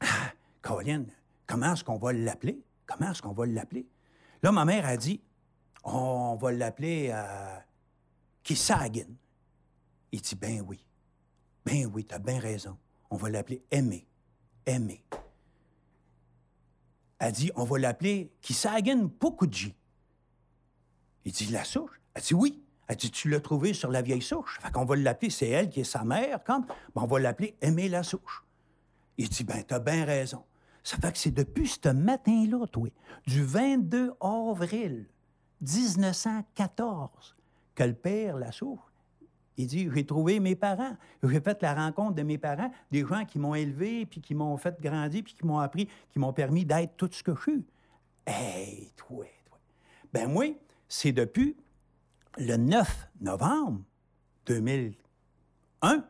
Ah, 0.00 0.32
Colin, 0.60 1.04
comment 1.46 1.72
est-ce 1.72 1.82
qu'on 1.82 1.98
va 1.98 2.12
l'appeler? 2.12 2.62
Comment 2.86 3.10
est-ce 3.10 3.22
qu'on 3.22 3.32
va 3.32 3.46
l'appeler? 3.46 3.86
Là, 4.42 4.52
ma 4.52 4.64
mère 4.64 4.86
a 4.86 4.96
dit 4.96 5.20
On 5.84 6.36
va 6.36 6.52
l'appeler 6.52 7.10
euh. 7.12 7.58
Il 8.48 10.20
dit 10.20 10.34
Ben 10.36 10.64
oui. 10.68 10.84
Ben 11.64 11.90
oui, 11.92 12.04
t'as 12.04 12.18
bien 12.18 12.38
raison. 12.38 12.76
On 13.10 13.16
va 13.16 13.28
l'appeler 13.30 13.62
Aimé. 13.70 14.06
Aimé. 14.66 15.04
Elle 17.22 17.32
dit 17.32 17.52
On 17.54 17.62
va 17.62 17.78
l'appeler 17.78 18.32
Kisagin 18.40 19.06
Pokuji. 19.06 19.76
Il 21.24 21.30
dit 21.30 21.46
La 21.46 21.62
souche? 21.62 22.00
Elle 22.14 22.22
dit 22.22 22.34
Oui. 22.34 22.64
Elle 22.88 22.96
dit 22.96 23.12
Tu 23.12 23.28
l'as 23.30 23.38
trouvé 23.38 23.74
sur 23.74 23.92
la 23.92 24.02
vieille 24.02 24.22
souche. 24.22 24.58
Fait 24.60 24.72
qu'on 24.72 24.84
va 24.84 24.96
l'appeler, 24.96 25.30
c'est 25.30 25.48
elle 25.48 25.70
qui 25.70 25.80
est 25.80 25.84
sa 25.84 26.02
mère, 26.02 26.42
comme. 26.42 26.66
Ben, 26.66 27.02
on 27.02 27.06
va 27.06 27.20
l'appeler 27.20 27.56
Aimé 27.60 27.88
la 27.88 28.02
souche. 28.02 28.44
Il 29.18 29.28
dit 29.28 29.44
Ben, 29.44 29.62
t'as 29.62 29.78
bien 29.78 30.04
raison. 30.04 30.42
Ça 30.82 30.96
fait 30.96 31.12
que 31.12 31.18
c'est 31.18 31.30
depuis 31.30 31.68
ce 31.68 31.90
matin-là, 31.90 32.66
toi, 32.66 32.88
du 33.24 33.44
22 33.44 34.14
avril 34.20 35.06
1914, 35.60 37.36
que 37.76 37.84
le 37.84 37.94
père 37.94 38.36
la 38.36 38.50
souche, 38.50 38.80
il 39.56 39.66
dit 39.66 39.88
J'ai 39.92 40.04
trouvé 40.04 40.40
mes 40.40 40.54
parents. 40.54 40.96
J'ai 41.22 41.40
fait 41.40 41.60
la 41.62 41.74
rencontre 41.74 42.14
de 42.14 42.22
mes 42.22 42.38
parents, 42.38 42.70
des 42.90 43.04
gens 43.06 43.24
qui 43.24 43.38
m'ont 43.38 43.54
élevé, 43.54 44.06
puis 44.06 44.20
qui 44.20 44.34
m'ont 44.34 44.56
fait 44.56 44.80
grandir, 44.80 45.22
puis 45.22 45.34
qui 45.34 45.46
m'ont 45.46 45.58
appris, 45.58 45.88
qui 46.10 46.18
m'ont 46.18 46.32
permis 46.32 46.64
d'être 46.64 46.96
tout 46.96 47.08
ce 47.10 47.22
que 47.22 47.34
je 47.34 47.40
suis. 47.40 47.64
Hey, 48.26 48.92
toi, 48.96 49.26
toi. 49.46 49.58
Ben, 50.12 50.28
moi, 50.28 50.46
c'est 50.88 51.12
depuis 51.12 51.56
le 52.38 52.56
9 52.56 53.08
novembre 53.20 53.82
2001 54.46 56.04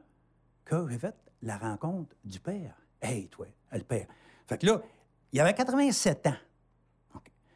que 0.64 0.88
j'ai 0.88 0.98
fait 0.98 1.14
la 1.42 1.58
rencontre 1.58 2.14
du 2.24 2.38
père. 2.38 2.74
Hey, 3.00 3.28
toi, 3.28 3.46
le 3.72 3.80
père. 3.80 4.06
Fait 4.46 4.58
que 4.58 4.66
là, 4.66 4.82
il 5.32 5.40
avait 5.40 5.54
87 5.54 6.26
ans. 6.28 6.36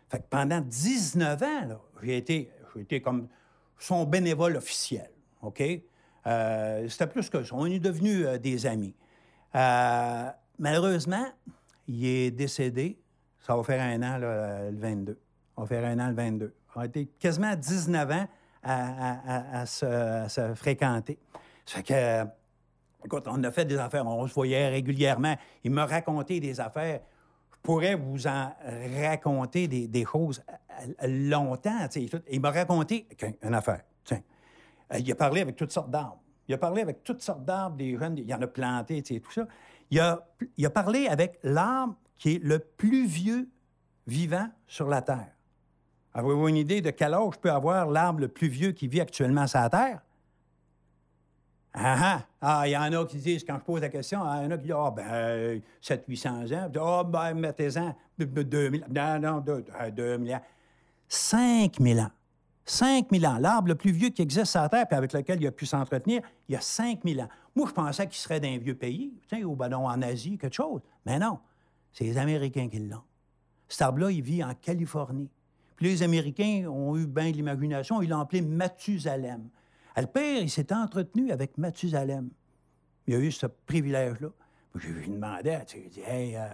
Fait 0.09 0.19
que 0.19 0.25
pendant 0.29 0.61
19 0.61 1.43
ans, 1.43 1.81
j'ai 2.03 2.17
été, 2.17 2.51
j'ai 2.75 2.83
été 2.83 3.01
comme 3.03 3.29
son 3.79 4.05
bénévole 4.05 4.57
officiel. 4.57 5.11
OK? 5.43 5.63
Euh, 6.27 6.89
c'était 6.89 7.07
plus 7.07 7.31
que 7.31 7.43
ça. 7.45 7.55
On 7.55 7.67
est 7.67 7.79
devenus 7.79 8.27
euh, 8.27 8.39
des 8.39 8.67
amis. 8.67 8.95
Euh, 9.55 10.29
malheureusement, 10.59 11.27
il 11.87 12.05
est 12.05 12.31
décédé. 12.31 12.99
Ça 13.39 13.57
va 13.57 13.63
faire 13.63 13.81
un 13.81 14.03
an, 14.03 14.19
là, 14.19 14.71
le 14.71 14.79
22. 14.79 15.19
Ça 15.55 15.63
va 15.63 15.67
faire 15.67 15.85
un 15.85 15.99
an, 16.01 16.09
le 16.09 16.15
22. 16.15 16.55
On 16.75 16.81
a 16.81 16.87
été 16.87 17.07
quasiment 17.19 17.55
19 17.55 18.11
ans 18.11 18.27
à, 18.63 19.65
se, 19.67 20.53
fréquenter. 20.57 21.19
Ça 21.65 21.83
que, 21.83 22.25
écoute, 23.05 23.25
on 23.29 23.43
a 23.45 23.51
fait 23.53 23.65
des 23.65 23.79
affaires, 23.79 24.05
on 24.05 24.27
se 24.27 24.35
voyait 24.35 24.69
régulièrement. 24.69 25.37
Il 25.63 25.71
m'a 25.71 25.87
raconté 25.87 26.41
des 26.41 26.61
affaires. 26.61 27.01
Je 27.53 27.57
pourrais 27.63 27.95
vous 27.95 28.27
en 28.27 28.53
raconter 29.01 29.69
des, 29.69 30.05
choses 30.05 30.43
longtemps. 31.03 31.87
Il 32.31 32.41
m'a 32.41 32.51
raconté 32.51 33.07
une 33.43 33.55
affaire. 33.55 33.83
Tiens. 34.05 34.23
Euh, 34.93 34.99
Il 34.99 35.11
a 35.11 35.15
parlé 35.15 35.41
avec 35.41 35.57
toutes 35.57 35.73
sortes 35.73 35.91
d'arbres. 35.91 36.21
Il 36.49 36.55
a 36.55 36.59
parlé 36.59 36.83
avec 36.83 37.03
toutes 37.03 37.23
sortes 37.23 37.45
d'arbres, 37.45 37.77
des 37.77 37.97
jeunes, 37.97 38.19
il 38.19 38.33
en 38.33 38.41
a 38.41 38.47
planté, 38.47 39.03
tout 39.03 39.33
ça. 39.33 39.47
Il 39.91 39.99
a, 40.01 40.27
il 40.57 40.67
a 40.67 40.71
parlé 40.71 41.09
avec 41.09 41.39
l'arbre 41.43 41.97
qui 42.17 42.37
est 42.37 42.43
le 42.43 42.59
plus 42.59 43.07
vieux 43.07 43.49
vivant 44.07 44.49
sur 44.67 44.89
la 44.89 45.03
Terre. 45.03 45.33
Avez-vous 46.15 46.49
une 46.49 46.57
idée 46.57 46.81
de 46.81 46.91
quel 46.91 47.15
âge 47.15 47.39
peut 47.41 47.51
avoir 47.51 47.91
l'arbre 47.91 48.21
le 48.21 48.29
plus 48.29 48.49
vieux 48.49 48.73
qui 48.73 48.89
vit 48.89 49.01
actuellement 49.01 49.47
sur 49.47 49.61
la 49.61 49.71
Terre? 49.71 50.03
Ah 51.75 51.97
ah! 52.01 52.27
Ah, 52.41 52.69
il 52.69 52.71
y 52.71 52.77
en 52.77 52.91
a 52.93 53.05
qui 53.05 53.19
disent, 53.19 53.45
quand 53.45 53.59
je 53.59 53.65
pose 53.65 53.83
la 53.83 53.91
question, 53.91 54.23
ah, 54.23 54.39
il 54.41 54.45
y 54.45 54.47
en 54.47 54.51
a 54.53 54.57
qui 54.57 54.63
disent, 54.63 54.75
ah, 54.75 54.91
ben, 54.97 55.61
700-800 55.83 56.55
ans. 56.55 56.71
Ah, 56.81 57.05
ben, 57.05 57.35
mettez-en 57.35 57.95
2000 58.19 58.87
Non, 58.89 59.19
non, 59.19 59.45
2000 59.91 60.35
ans. 60.35 60.43
5000 61.07 62.01
ans. 62.01 62.11
5000 62.67 63.27
ans. 63.27 63.39
L'arbre 63.39 63.69
le 63.69 63.75
plus 63.77 63.93
vieux 63.93 64.11
qui 64.11 64.23
existe 64.23 64.47
sur 64.47 64.61
la 64.61 64.69
Terre, 64.69 64.87
puis 64.87 64.97
avec 64.97 65.13
lequel 65.13 65.41
il 65.41 65.47
a 65.47 65.53
pu 65.53 65.67
s'entretenir, 65.67 66.21
il 66.49 66.53
y 66.53 66.57
a 66.57 66.61
5000 66.61 67.23
ans. 67.23 67.29
Moi, 67.55 67.67
je 67.69 67.73
pensais 67.73 68.07
qu'il 68.07 68.17
serait 68.17 68.41
d'un 68.41 68.59
vieux 68.59 68.75
pays, 68.75 69.15
ben 69.31 69.69
non, 69.69 69.87
en 69.87 70.03
Asie, 70.03 70.37
quelque 70.37 70.55
chose. 70.55 70.81
Mais 71.07 71.19
non, 71.19 71.39
c'est 71.93 72.05
les 72.05 72.19
Américains 72.19 72.69
qui 72.69 72.81
l'ont. 72.81 73.03
Cet 73.69 73.83
arbre-là, 73.83 74.11
il 74.11 74.23
vit 74.23 74.45
en 74.45 74.55
Californie. 74.55 75.31
Puis 75.77 75.87
les 75.87 76.03
Américains 76.03 76.67
ont 76.69 76.97
eu 76.97 77.07
bien 77.07 77.31
de 77.31 77.37
l'imagination, 77.37 78.03
ils 78.03 78.09
l'ont 78.09 78.21
appelé 78.21 78.43
Mathusalem. 78.43 79.49
Le 79.97 80.07
père, 80.07 80.43
il 80.43 80.51
s'est 80.51 80.73
entretenu 80.73 81.31
avec 81.31 81.57
Mathusalem. 81.57 82.31
Il 83.07 83.15
a 83.15 83.19
eu 83.19 83.31
ce 83.31 83.47
privilège-là. 83.47 84.29
Je 84.75 84.89
lui 84.89 85.09
demandais, 85.09 85.65
tu 85.65 85.79
sais, 85.91 86.03
hey, 86.07 86.37
euh, 86.37 86.49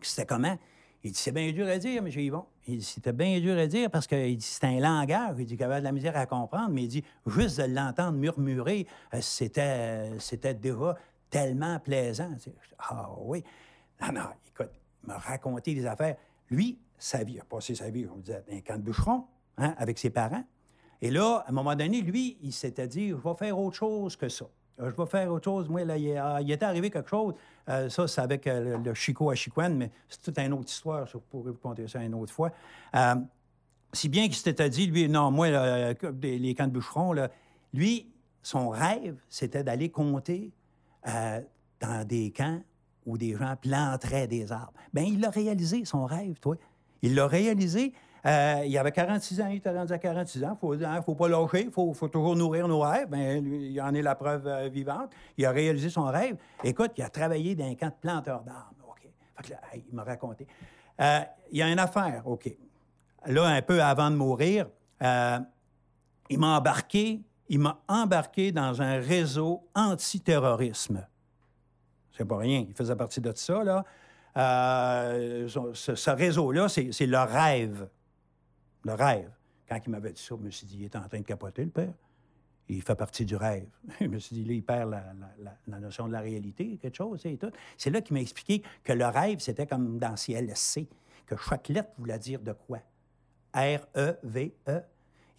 c'était 0.00 0.24
comment? 0.24 0.56
Il 1.04 1.12
dit, 1.12 1.18
c'est 1.18 1.32
bien 1.32 1.50
dur 1.52 1.66
à 1.68 1.78
dire, 1.78 2.02
M. 2.04 2.08
Yvon. 2.08 2.44
Il 2.66 2.78
dit, 2.78 2.84
c'était 2.84 3.12
bien 3.12 3.38
dur 3.40 3.56
à 3.56 3.66
dire 3.66 3.90
parce 3.90 4.06
que 4.06 4.16
il 4.16 4.36
dit, 4.36 4.44
c'est 4.44 4.64
un 4.64 4.80
langage. 4.80 5.36
Il 5.38 5.46
dit 5.46 5.56
qu'il 5.56 5.64
avait 5.64 5.78
de 5.78 5.84
la 5.84 5.92
misère 5.92 6.16
à 6.16 6.26
comprendre, 6.26 6.70
mais 6.70 6.84
il 6.84 6.88
dit, 6.88 7.04
juste 7.26 7.60
de 7.60 7.74
l'entendre 7.74 8.18
murmurer, 8.18 8.86
euh, 9.14 9.18
c'était, 9.20 9.60
euh, 9.60 10.18
c'était 10.18 10.54
déjà 10.54 10.96
tellement 11.30 11.78
plaisant. 11.78 12.30
Ah 12.78 13.10
oui. 13.18 13.44
Non, 14.00 14.12
non, 14.12 14.28
écoute, 14.48 14.70
il 15.02 15.08
m'a 15.08 15.18
raconté 15.18 15.74
des 15.74 15.86
affaires. 15.86 16.16
Lui, 16.50 16.78
sa 16.98 17.22
vie, 17.24 17.34
il 17.34 17.40
a 17.40 17.44
passé 17.44 17.74
sa 17.74 17.90
vie, 17.90 18.06
on 18.12 18.18
disait, 18.18 18.42
dans 18.48 18.56
un 18.56 18.60
camp 18.60 18.76
de 18.76 18.82
bûcheron, 18.82 19.24
hein, 19.58 19.74
avec 19.78 19.98
ses 19.98 20.10
parents. 20.10 20.44
Et 21.00 21.10
là, 21.10 21.44
à 21.46 21.50
un 21.50 21.52
moment 21.52 21.74
donné, 21.74 22.00
lui, 22.00 22.38
il 22.42 22.52
s'était 22.52 22.88
dit, 22.88 23.10
je 23.10 23.14
vais 23.14 23.34
faire 23.34 23.58
autre 23.58 23.76
chose 23.76 24.16
que 24.16 24.28
ça. 24.28 24.46
Euh, 24.80 24.90
Je 24.90 25.02
vais 25.02 25.06
faire 25.08 25.32
autre 25.32 25.44
chose. 25.44 25.68
Moi, 25.68 25.84
là, 25.84 25.96
il, 25.96 26.08
est- 26.08 26.16
ah, 26.16 26.40
était 26.42 26.64
arrivé 26.64 26.90
quelque 26.90 27.08
chose. 27.08 27.34
Euh, 27.68 27.88
ça, 27.88 28.06
c'est 28.06 28.20
avec 28.20 28.46
euh, 28.46 28.78
le, 28.78 28.94
Chico 28.94 29.30
à 29.30 29.34
Chicoine, 29.34 29.76
mais 29.76 29.90
c'est 30.08 30.22
toute 30.22 30.38
une 30.38 30.52
autre 30.52 30.70
histoire. 30.70 31.06
Je 31.06 31.18
pourrais 31.18 31.50
vous 31.52 31.58
conter 31.58 31.88
ça 31.88 32.02
une 32.02 32.14
autre 32.14 32.32
fois. 32.32 32.52
Si 33.92 34.08
bien 34.08 34.24
qu'il 34.24 34.34
s'était 34.34 34.68
dit, 34.68 34.86
lui, 34.86 35.08
non, 35.08 35.30
moi, 35.30 35.48
les 35.48 36.54
camps 36.54 36.66
de 36.66 36.72
bûcherons, 36.72 37.14
lui, 37.72 38.06
son 38.42 38.68
rêve, 38.68 39.16
c'était 39.28 39.64
d'aller 39.64 39.88
compter 39.88 40.50
dans 41.04 42.06
des 42.06 42.30
camps 42.30 42.60
où 43.06 43.16
des 43.16 43.34
gens 43.36 43.54
planteraient 43.56 44.26
des 44.26 44.52
arbres. 44.52 44.74
Bien, 44.92 45.04
il 45.04 45.20
l'a 45.20 45.30
réalisé, 45.30 45.84
son 45.84 46.04
rêve, 46.04 46.38
toi. 46.40 46.56
Il 47.00 47.14
l'a 47.14 47.26
réalisé. 47.26 47.92
Euh, 48.24 48.64
il 48.66 48.76
avait 48.76 48.92
46 48.92 49.40
ans, 49.40 49.48
il 49.48 49.56
était 49.56 49.70
rendu 49.70 49.92
à 49.92 49.98
46 49.98 50.44
ans. 50.44 50.58
Il 50.62 50.78
ne 50.78 51.00
faut 51.02 51.14
pas 51.14 51.28
lâcher, 51.28 51.64
il 51.64 51.70
faut, 51.70 51.94
toujours 52.08 52.34
nourrir 52.34 52.66
nos 52.66 52.80
rêves. 52.80 53.08
Lui, 53.12 53.72
il 53.72 53.80
en 53.80 53.94
est 53.94 54.02
la 54.02 54.14
preuve 54.14 54.46
euh, 54.46 54.68
vivante. 54.68 55.12
Il 55.36 55.46
a 55.46 55.50
réalisé 55.50 55.90
son 55.90 56.06
rêve. 56.06 56.36
Écoute, 56.64 56.92
il 56.96 57.02
a 57.02 57.08
travaillé 57.08 57.54
dans 57.54 57.66
un 57.66 57.74
camp 57.74 57.88
de 57.88 58.00
planteurs 58.00 58.42
d'arbres. 58.42 58.72
OK. 59.38 59.52
Il 59.74 59.94
m'a 59.94 60.02
raconté. 60.02 60.46
Euh, 61.00 61.20
il 61.52 61.58
y 61.58 61.62
a 61.62 61.70
une 61.70 61.78
affaire, 61.78 62.22
OK. 62.26 62.50
Là, 63.26 63.44
un 63.44 63.62
peu 63.62 63.82
avant 63.82 64.10
de 64.10 64.16
mourir, 64.16 64.66
il 65.00 66.38
m'a 66.38 66.56
embarqué, 66.56 67.20
il 67.48 67.58
m'a 67.60 67.80
embarqué 67.86 68.50
dans 68.50 68.80
un 68.80 68.98
réseau 68.98 69.68
antiterrorisme. 69.74 71.06
C'est 72.16 72.24
pas 72.24 72.38
rien. 72.38 72.64
Il 72.66 72.74
faisait 72.74 72.96
partie 72.96 73.20
de 73.20 73.32
ça, 73.34 73.62
là. 73.62 73.84
Ce, 74.34 75.94
ce 75.94 76.10
réseau-là, 76.10 76.68
c'est 76.68 76.92
c'est 76.92 77.06
le 77.06 77.18
rêve. 77.18 77.88
Le 78.86 78.94
rêve. 78.94 79.32
Quand 79.68 79.80
il 79.84 79.90
m'avait 79.90 80.12
dit 80.12 80.22
ça, 80.22 80.36
je 80.38 80.44
me 80.44 80.50
suis 80.50 80.64
dit, 80.64 80.76
il 80.78 80.84
est 80.84 80.94
en 80.94 81.08
train 81.08 81.18
de 81.18 81.24
capoter, 81.24 81.64
le 81.64 81.70
père. 81.70 81.92
Il 82.68 82.80
fait 82.82 82.94
partie 82.94 83.24
du 83.24 83.34
rêve. 83.34 83.66
Je 84.00 84.06
me 84.06 84.18
suis 84.20 84.36
dit, 84.36 84.44
là, 84.44 84.54
il 84.54 84.62
perd 84.62 84.90
la, 85.66 85.78
notion 85.80 86.06
de 86.06 86.12
la 86.12 86.20
réalité, 86.20 86.78
quelque 86.80 86.96
chose, 86.96 87.26
et 87.26 87.36
tout. 87.36 87.50
C'est 87.76 87.90
là 87.90 88.00
qu'il 88.00 88.14
m'a 88.14 88.20
expliqué 88.20 88.62
que 88.84 88.92
le 88.92 89.06
rêve, 89.06 89.40
c'était 89.40 89.66
comme 89.66 89.98
dans 89.98 90.14
CLSC, 90.14 90.86
que 91.26 91.36
chaque 91.36 91.68
lettre 91.68 91.90
voulait 91.98 92.18
dire 92.18 92.40
de 92.40 92.52
quoi? 92.52 92.78
R-E-V-E. 93.54 94.82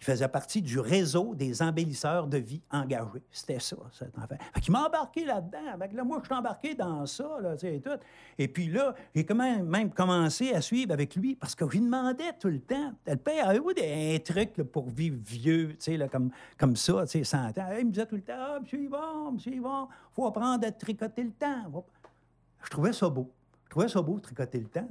Il 0.00 0.04
faisait 0.04 0.28
partie 0.28 0.62
du 0.62 0.78
réseau 0.78 1.34
des 1.34 1.60
embellisseurs 1.60 2.28
de 2.28 2.38
vie 2.38 2.62
engagés. 2.70 3.22
C'était 3.32 3.58
ça. 3.58 3.76
Fait 3.92 4.60
qu'il 4.60 4.72
m'a 4.72 4.86
embarqué 4.86 5.24
là-dedans. 5.24 6.04
Moi, 6.04 6.18
je 6.22 6.26
suis 6.26 6.34
embarqué 6.34 6.74
dans 6.74 7.04
ça, 7.06 7.28
là, 7.40 7.54
et. 7.62 7.82
Et 8.38 8.46
puis 8.46 8.68
là, 8.68 8.94
j'ai 9.14 9.24
quand 9.24 9.34
même, 9.34 9.66
même 9.66 9.90
commencé 9.90 10.52
à 10.52 10.60
suivre 10.60 10.92
avec 10.92 11.16
lui 11.16 11.34
parce 11.34 11.56
que 11.56 11.64
je 11.66 11.72
lui 11.72 11.80
demandais 11.80 12.32
tout 12.38 12.48
le 12.48 12.60
temps. 12.60 12.92
Le 13.06 13.16
père 13.16 13.48
avait 13.48 13.58
des 13.74 14.14
un 14.14 14.18
truc 14.20 14.56
là, 14.56 14.64
pour 14.64 14.88
vivre 14.88 15.16
vieux, 15.20 15.70
tu 15.70 15.98
sais, 15.98 16.08
comme, 16.08 16.30
comme 16.56 16.76
ça, 16.76 17.02
tu 17.02 17.18
sais, 17.18 17.24
100 17.24 17.58
ans. 17.58 17.68
Il 17.78 17.86
me 17.86 17.90
disait 17.90 18.06
tout 18.06 18.16
le 18.16 18.22
temps, 18.22 18.34
ah, 18.36 18.60
monsieur 18.60 18.80
Yvon, 18.80 19.32
monsieur 19.32 19.52
Yvon, 19.52 19.88
faut 20.12 20.26
apprendre 20.26 20.66
à 20.66 20.70
tricoter 20.70 21.24
le 21.24 21.32
temps. 21.32 21.84
Je 22.62 22.70
trouvais 22.70 22.92
ça 22.92 23.08
beau. 23.08 23.30
Je 23.64 23.70
trouvais 23.70 23.88
ça 23.88 24.00
beau, 24.00 24.20
tricoter 24.20 24.60
le 24.60 24.68
temps. 24.68 24.88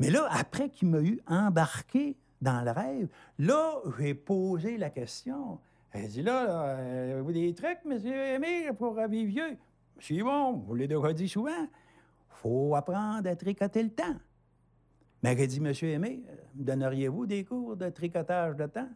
Mais 0.00 0.10
là, 0.10 0.26
après 0.30 0.70
qu'il 0.70 0.88
m'a 0.88 1.00
eu 1.00 1.20
embarqué 1.26 2.16
dans 2.40 2.62
le 2.64 2.70
rêve. 2.70 3.08
Là, 3.38 3.80
j'ai 3.98 4.14
posé 4.14 4.76
la 4.78 4.90
question. 4.90 5.58
Elle 5.92 6.08
dit 6.08 6.22
là, 6.22 6.76
euh, 6.76 7.22
vous 7.24 7.32
des 7.32 7.54
trucs, 7.54 7.84
monsieur 7.84 8.14
Aimé, 8.14 8.70
pour 8.76 8.94
vivre 9.08 9.28
vieux? 9.28 9.56
C'est 10.00 10.20
bon, 10.22 10.52
vous 10.52 10.74
l'avez 10.74 10.88
déjà 10.88 11.12
dit 11.12 11.28
souvent. 11.28 11.66
faut 12.28 12.74
apprendre 12.74 13.28
à 13.28 13.36
tricoter 13.36 13.82
le 13.82 13.90
temps. 13.90 14.16
Mais 15.22 15.32
elle 15.32 15.48
dit, 15.48 15.60
monsieur 15.60 15.88
Aimé, 15.88 16.22
euh, 16.28 16.34
donneriez-vous 16.54 17.26
des 17.26 17.44
cours 17.44 17.76
de 17.76 17.88
tricotage 17.88 18.54
de 18.54 18.66
temps? 18.66 18.88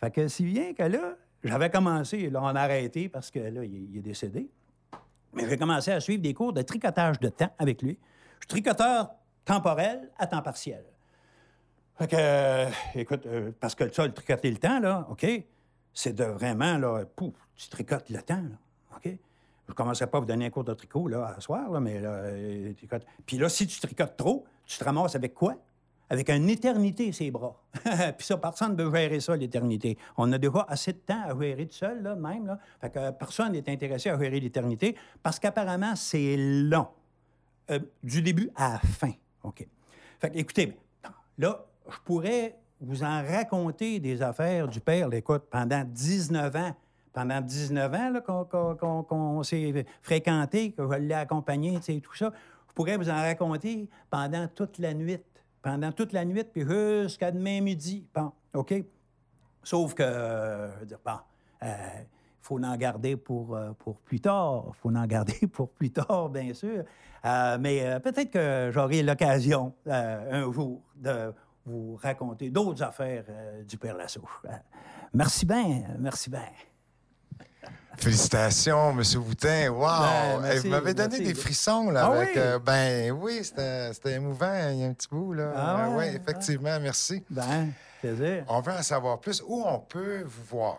Fait 0.00 0.10
que 0.10 0.26
si 0.26 0.44
bien 0.44 0.74
que 0.74 0.82
là, 0.82 1.16
j'avais 1.44 1.70
commencé, 1.70 2.30
là, 2.30 2.40
on 2.42 2.46
a 2.46 2.60
arrêté 2.60 3.08
parce 3.08 3.30
que 3.30 3.38
là, 3.38 3.64
il, 3.64 3.96
est 3.96 4.00
décédé. 4.00 4.50
Mais 5.32 5.48
j'ai 5.48 5.56
commencé 5.56 5.92
à 5.92 6.00
suivre 6.00 6.22
des 6.22 6.34
cours 6.34 6.52
de 6.52 6.62
tricotage 6.62 7.20
de 7.20 7.28
temps 7.28 7.52
avec 7.58 7.82
lui. 7.82 7.98
Je 8.40 8.54
suis 8.54 8.62
tricoteur 8.62 9.14
temporel 9.44 10.10
à 10.18 10.26
temps 10.26 10.42
partiel. 10.42 10.84
Fait 11.98 12.08
que, 12.08 12.16
euh, 12.18 12.66
écoute, 12.94 13.26
parce 13.60 13.74
que 13.74 13.92
ça, 13.92 14.06
le 14.06 14.12
tricoter 14.12 14.50
le 14.50 14.56
temps, 14.56 14.80
là, 14.80 15.06
OK? 15.10 15.26
c'est 15.94 16.14
de 16.14 16.24
vraiment, 16.24 16.78
là, 16.78 17.04
pouf, 17.16 17.34
tu 17.56 17.68
tricotes 17.68 18.08
le 18.10 18.22
temps, 18.22 18.42
là, 18.42 18.96
OK? 18.96 19.04
Je 19.04 19.72
ne 19.72 19.74
commencerai 19.74 20.08
pas 20.08 20.18
à 20.18 20.20
vous 20.20 20.26
donner 20.26 20.46
un 20.46 20.50
cours 20.50 20.64
de 20.64 20.74
tricot, 20.74 21.08
là, 21.08 21.34
à 21.36 21.40
soir, 21.40 21.70
là, 21.70 21.80
mais 21.80 22.00
là, 22.00 22.10
euh, 22.10 22.72
Puis 23.26 23.38
là, 23.38 23.48
si 23.48 23.66
tu 23.66 23.80
tricotes 23.80 24.16
trop, 24.16 24.44
tu 24.66 24.78
te 24.78 24.84
ramasses 24.84 25.14
avec 25.14 25.34
quoi? 25.34 25.54
Avec 26.10 26.28
une 26.28 26.50
éternité, 26.50 27.12
ses 27.12 27.30
bras. 27.30 27.62
Puis 28.18 28.26
ça, 28.26 28.36
personne 28.36 28.76
ne 28.76 28.82
veut 28.82 28.94
gérer 28.94 29.20
ça, 29.20 29.36
l'éternité. 29.36 29.96
On 30.16 30.30
a 30.32 30.38
déjà 30.38 30.66
assez 30.68 30.92
de 30.92 30.98
temps 30.98 31.22
à 31.24 31.40
gérer 31.40 31.66
tout 31.66 31.76
seul, 31.76 32.02
là, 32.02 32.14
même, 32.14 32.46
là. 32.46 32.58
Fait 32.80 32.90
que 32.90 33.10
personne 33.12 33.52
n'est 33.52 33.68
intéressé 33.70 34.10
à 34.10 34.18
gérer 34.18 34.40
l'éternité 34.40 34.96
parce 35.22 35.38
qu'apparemment, 35.38 35.94
c'est 35.96 36.36
long. 36.36 36.88
Euh, 37.70 37.78
du 38.02 38.20
début 38.22 38.50
à 38.56 38.72
la 38.72 38.78
fin, 38.80 39.12
OK? 39.44 39.66
Fait 40.18 40.30
que, 40.30 40.38
écoutez, 40.38 40.76
là, 41.38 41.64
je 41.88 41.96
pourrais 42.04 42.56
vous 42.80 43.04
en 43.04 43.22
racontez 43.22 44.00
des 44.00 44.22
affaires 44.22 44.66
du 44.68 44.80
père. 44.80 45.12
Écoute, 45.12 45.44
pendant 45.50 45.84
19 45.84 46.56
ans, 46.56 46.76
pendant 47.12 47.40
19 47.40 47.94
ans 47.94 49.04
qu'on 49.08 49.42
s'est 49.42 49.86
fréquenté, 50.00 50.72
que 50.72 50.82
je 50.90 50.98
l'ai 50.98 51.14
accompagné, 51.14 51.76
tu 51.76 51.94
sais, 51.94 52.00
tout 52.00 52.14
ça, 52.14 52.32
je 52.68 52.74
pourrais 52.74 52.96
vous 52.96 53.10
en 53.10 53.16
raconter 53.16 53.88
pendant 54.10 54.48
toute 54.48 54.78
la 54.78 54.94
nuit. 54.94 55.18
Pendant 55.60 55.92
toute 55.92 56.12
la 56.12 56.24
nuit, 56.24 56.42
puis 56.42 56.64
jusqu'à 57.02 57.30
demain 57.30 57.60
midi. 57.60 58.04
Bon, 58.12 58.32
OK? 58.54 58.74
Sauf 59.62 59.94
que, 59.94 60.02
euh, 60.02 60.74
je 60.74 60.80
veux 60.80 60.86
dire, 60.86 60.98
bon, 61.04 61.12
il 61.60 61.68
euh, 61.68 62.02
faut 62.40 62.58
en 62.58 62.76
garder 62.76 63.16
pour, 63.16 63.54
euh, 63.54 63.72
pour 63.78 63.96
plus 63.98 64.20
tard. 64.20 64.64
Il 64.68 64.74
faut 64.74 64.88
en 64.88 65.06
garder 65.06 65.46
pour 65.52 65.70
plus 65.70 65.90
tard, 65.90 66.28
bien 66.30 66.52
sûr. 66.52 66.84
mais 67.60 68.00
peut-être 68.02 68.30
que 68.30 68.70
j'aurai 68.72 69.02
l'occasion 69.02 69.72
un 69.86 70.50
jour 70.50 70.80
de 70.96 71.32
vous 71.64 71.96
raconter 71.96 72.50
d'autres 72.50 72.82
affaires 72.82 73.24
euh, 73.28 73.62
du 73.62 73.76
Père 73.76 73.96
Lasso. 73.96 74.22
Euh, 74.44 74.48
merci 75.12 75.46
bien, 75.46 75.82
merci 75.98 76.30
bien. 76.30 76.48
Félicitations, 77.96 78.90
M. 78.90 79.02
Boutin. 79.20 79.70
Wow! 79.70 80.40
Ben, 80.40 80.58
vous 80.58 80.68
m'avez 80.68 80.94
donné 80.94 81.20
des 81.20 81.34
frissons, 81.34 81.90
là. 81.90 82.06
Ah 82.06 82.12
avec, 82.12 82.30
oui? 82.34 82.34
Euh, 82.36 82.58
ben 82.58 83.12
oui, 83.12 83.44
c'était 83.44 84.14
émouvant, 84.14 84.70
il 84.70 84.78
y 84.78 84.84
a 84.84 84.88
un 84.88 84.92
petit 84.94 85.08
bout, 85.08 85.34
là. 85.34 85.52
Ah 85.54 85.88
oui, 85.90 86.06
effectivement, 86.06 86.80
merci. 86.80 87.22
Ben, 87.30 87.70
plaisir. 88.00 88.44
On 88.48 88.60
veut 88.60 88.72
en 88.72 88.82
savoir 88.82 89.20
plus. 89.20 89.42
Où 89.46 89.62
on 89.64 89.78
peut 89.78 90.22
vous 90.24 90.44
voir? 90.44 90.78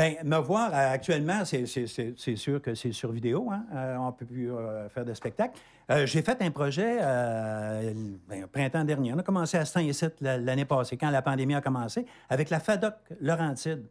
Bien, 0.00 0.14
me 0.24 0.38
voir 0.38 0.72
actuellement, 0.72 1.44
c'est 1.44 1.66
sûr 1.66 2.62
que 2.62 2.74
c'est 2.74 2.92
sur 2.92 3.12
vidéo. 3.12 3.50
Hein? 3.50 3.66
on 3.98 4.06
ne 4.06 4.12
peut 4.12 4.24
plus 4.24 4.50
faire 4.94 5.04
de 5.04 5.12
spectacle. 5.12 5.60
Euh, 5.90 6.06
j'ai 6.06 6.22
fait 6.22 6.40
un 6.40 6.50
projet 6.50 7.00
euh, 7.02 7.92
ben, 8.26 8.46
printemps 8.46 8.84
dernier. 8.84 9.12
On 9.12 9.18
a 9.18 9.22
commencé 9.22 9.58
à 9.58 9.66
Saint-Isit 9.66 10.12
l'année 10.22 10.64
passée, 10.64 10.96
quand 10.96 11.10
la 11.10 11.20
pandémie 11.20 11.54
a 11.54 11.60
commencé, 11.60 12.06
avec 12.30 12.48
la 12.48 12.60
FADOC 12.60 12.94
Laurentide, 13.20 13.84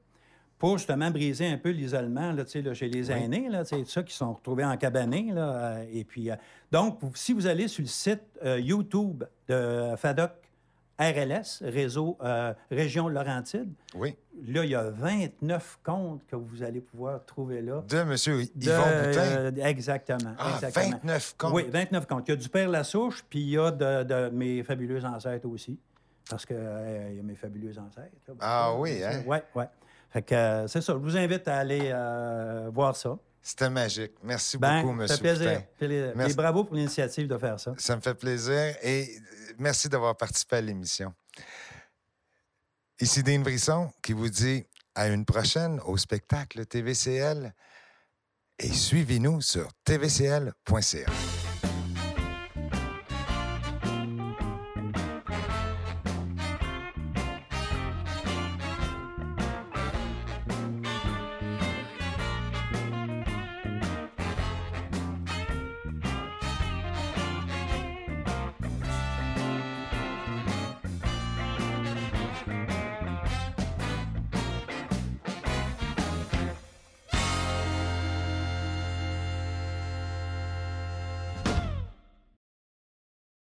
pour 0.58 0.80
justement 0.80 1.12
briser 1.12 1.46
un 1.46 1.60
peu 1.60 1.70
l'isolement 1.70 2.32
là, 2.32 2.44
là, 2.44 2.74
chez 2.74 2.90
les 2.90 3.12
aînés, 3.12 3.48
là, 3.48 3.64
ça, 3.64 4.02
qui 4.02 4.16
sont 4.16 4.34
retrouvés 4.34 4.66
en 4.66 4.76
cabané. 4.78 5.32
Là, 5.32 5.54
euh, 5.54 5.86
et 5.94 6.06
puis, 6.06 6.32
donc, 6.72 7.02
si 7.14 7.34
vous 7.34 7.46
allez 7.46 7.68
sur 7.68 7.84
le 7.84 7.88
site 7.88 8.24
YouTube 8.58 9.26
de 9.48 9.94
FADOC 9.96 10.32
RLS, 11.00 11.64
Réseau 11.64 12.18
Région 12.70 13.08
Laurentide. 13.08 13.72
Oui. 13.96 14.16
Là, 14.48 14.64
il 14.64 14.72
y 14.72 14.76
a 14.76 14.90
29 14.90 15.80
comptes 15.84 16.26
que 16.28 16.36
vous 16.36 16.64
allez 16.64 16.82
pouvoir 16.82 17.26
trouver 17.26 17.62
là. 17.62 17.84
De 17.88 17.98
M. 17.98 18.14
Yvon 18.14 18.46
Boutin? 18.56 19.22
Euh, 19.22 19.52
exactement, 19.58 20.34
ah, 20.38 20.60
29 20.62 21.36
comptes? 21.38 21.54
Oui, 21.54 21.66
29 21.70 22.08
comptes. 22.08 22.28
Il 22.28 22.32
y 22.32 22.34
a 22.34 22.38
du 22.38 22.50
Père 22.50 22.70
Lassouche, 22.70 23.26
puis 23.30 23.40
il 23.40 23.50
y 23.50 23.58
a 23.58 23.72
de, 23.72 24.30
mes 24.30 24.64
fabuleux 24.64 25.04
ancêtres 25.04 25.48
aussi. 25.48 25.78
Parce 26.30 26.46
qu'il 26.46 26.56
euh, 26.58 27.14
y 27.16 27.20
a 27.20 27.24
mes 27.24 27.36
fabuleux 27.36 27.78
ancêtres. 27.80 28.16
Ah 28.40 28.74
oui, 28.78 29.04
hein? 29.04 29.24
Oui, 29.26 29.38
oui. 29.56 29.64
Fait 30.12 30.22
que 30.22 30.36
euh, 30.36 30.68
c'est 30.68 30.82
ça. 30.82 30.94
Je 30.94 31.00
vous 31.00 31.18
invite 31.18 31.48
à 31.48 31.58
aller 31.58 31.92
voir 32.72 32.96
ça. 32.96 33.18
C'était 33.50 33.72
magique. 33.72 34.12
Merci 34.22 34.60
ben, 34.60 34.84
beaucoup, 34.84 35.02
M. 35.02 35.08
Ça 35.08 35.18
fait 35.18 35.68
plaisir. 35.80 36.28
Et 36.30 36.34
bravo 36.36 36.66
pour 36.66 36.76
l'initiative 36.76 37.28
de 37.28 37.36
faire 37.36 37.60
ça. 37.60 37.74
Ça 37.80 37.96
me 37.96 38.02
fait 38.02 38.14
plaisir 38.14 38.76
et 38.84 39.18
merci 39.58 39.90
d'avoir 39.90 40.16
participé 40.16 40.58
à 40.58 40.62
l'émission. 40.62 41.16
Ici 43.02 43.24
Dean 43.24 43.40
Brisson 43.40 43.90
qui 44.04 44.14
vous 44.14 44.30
dit 44.30 44.68
à 44.94 45.08
une 45.08 45.26
prochaine 45.26 45.80
au 45.86 45.98
spectacle 45.98 46.64
TVCL 46.64 47.56
et 48.60 48.72
suivez-nous 48.72 49.42
sur 49.42 49.68
tvcl.ca. 49.84 51.10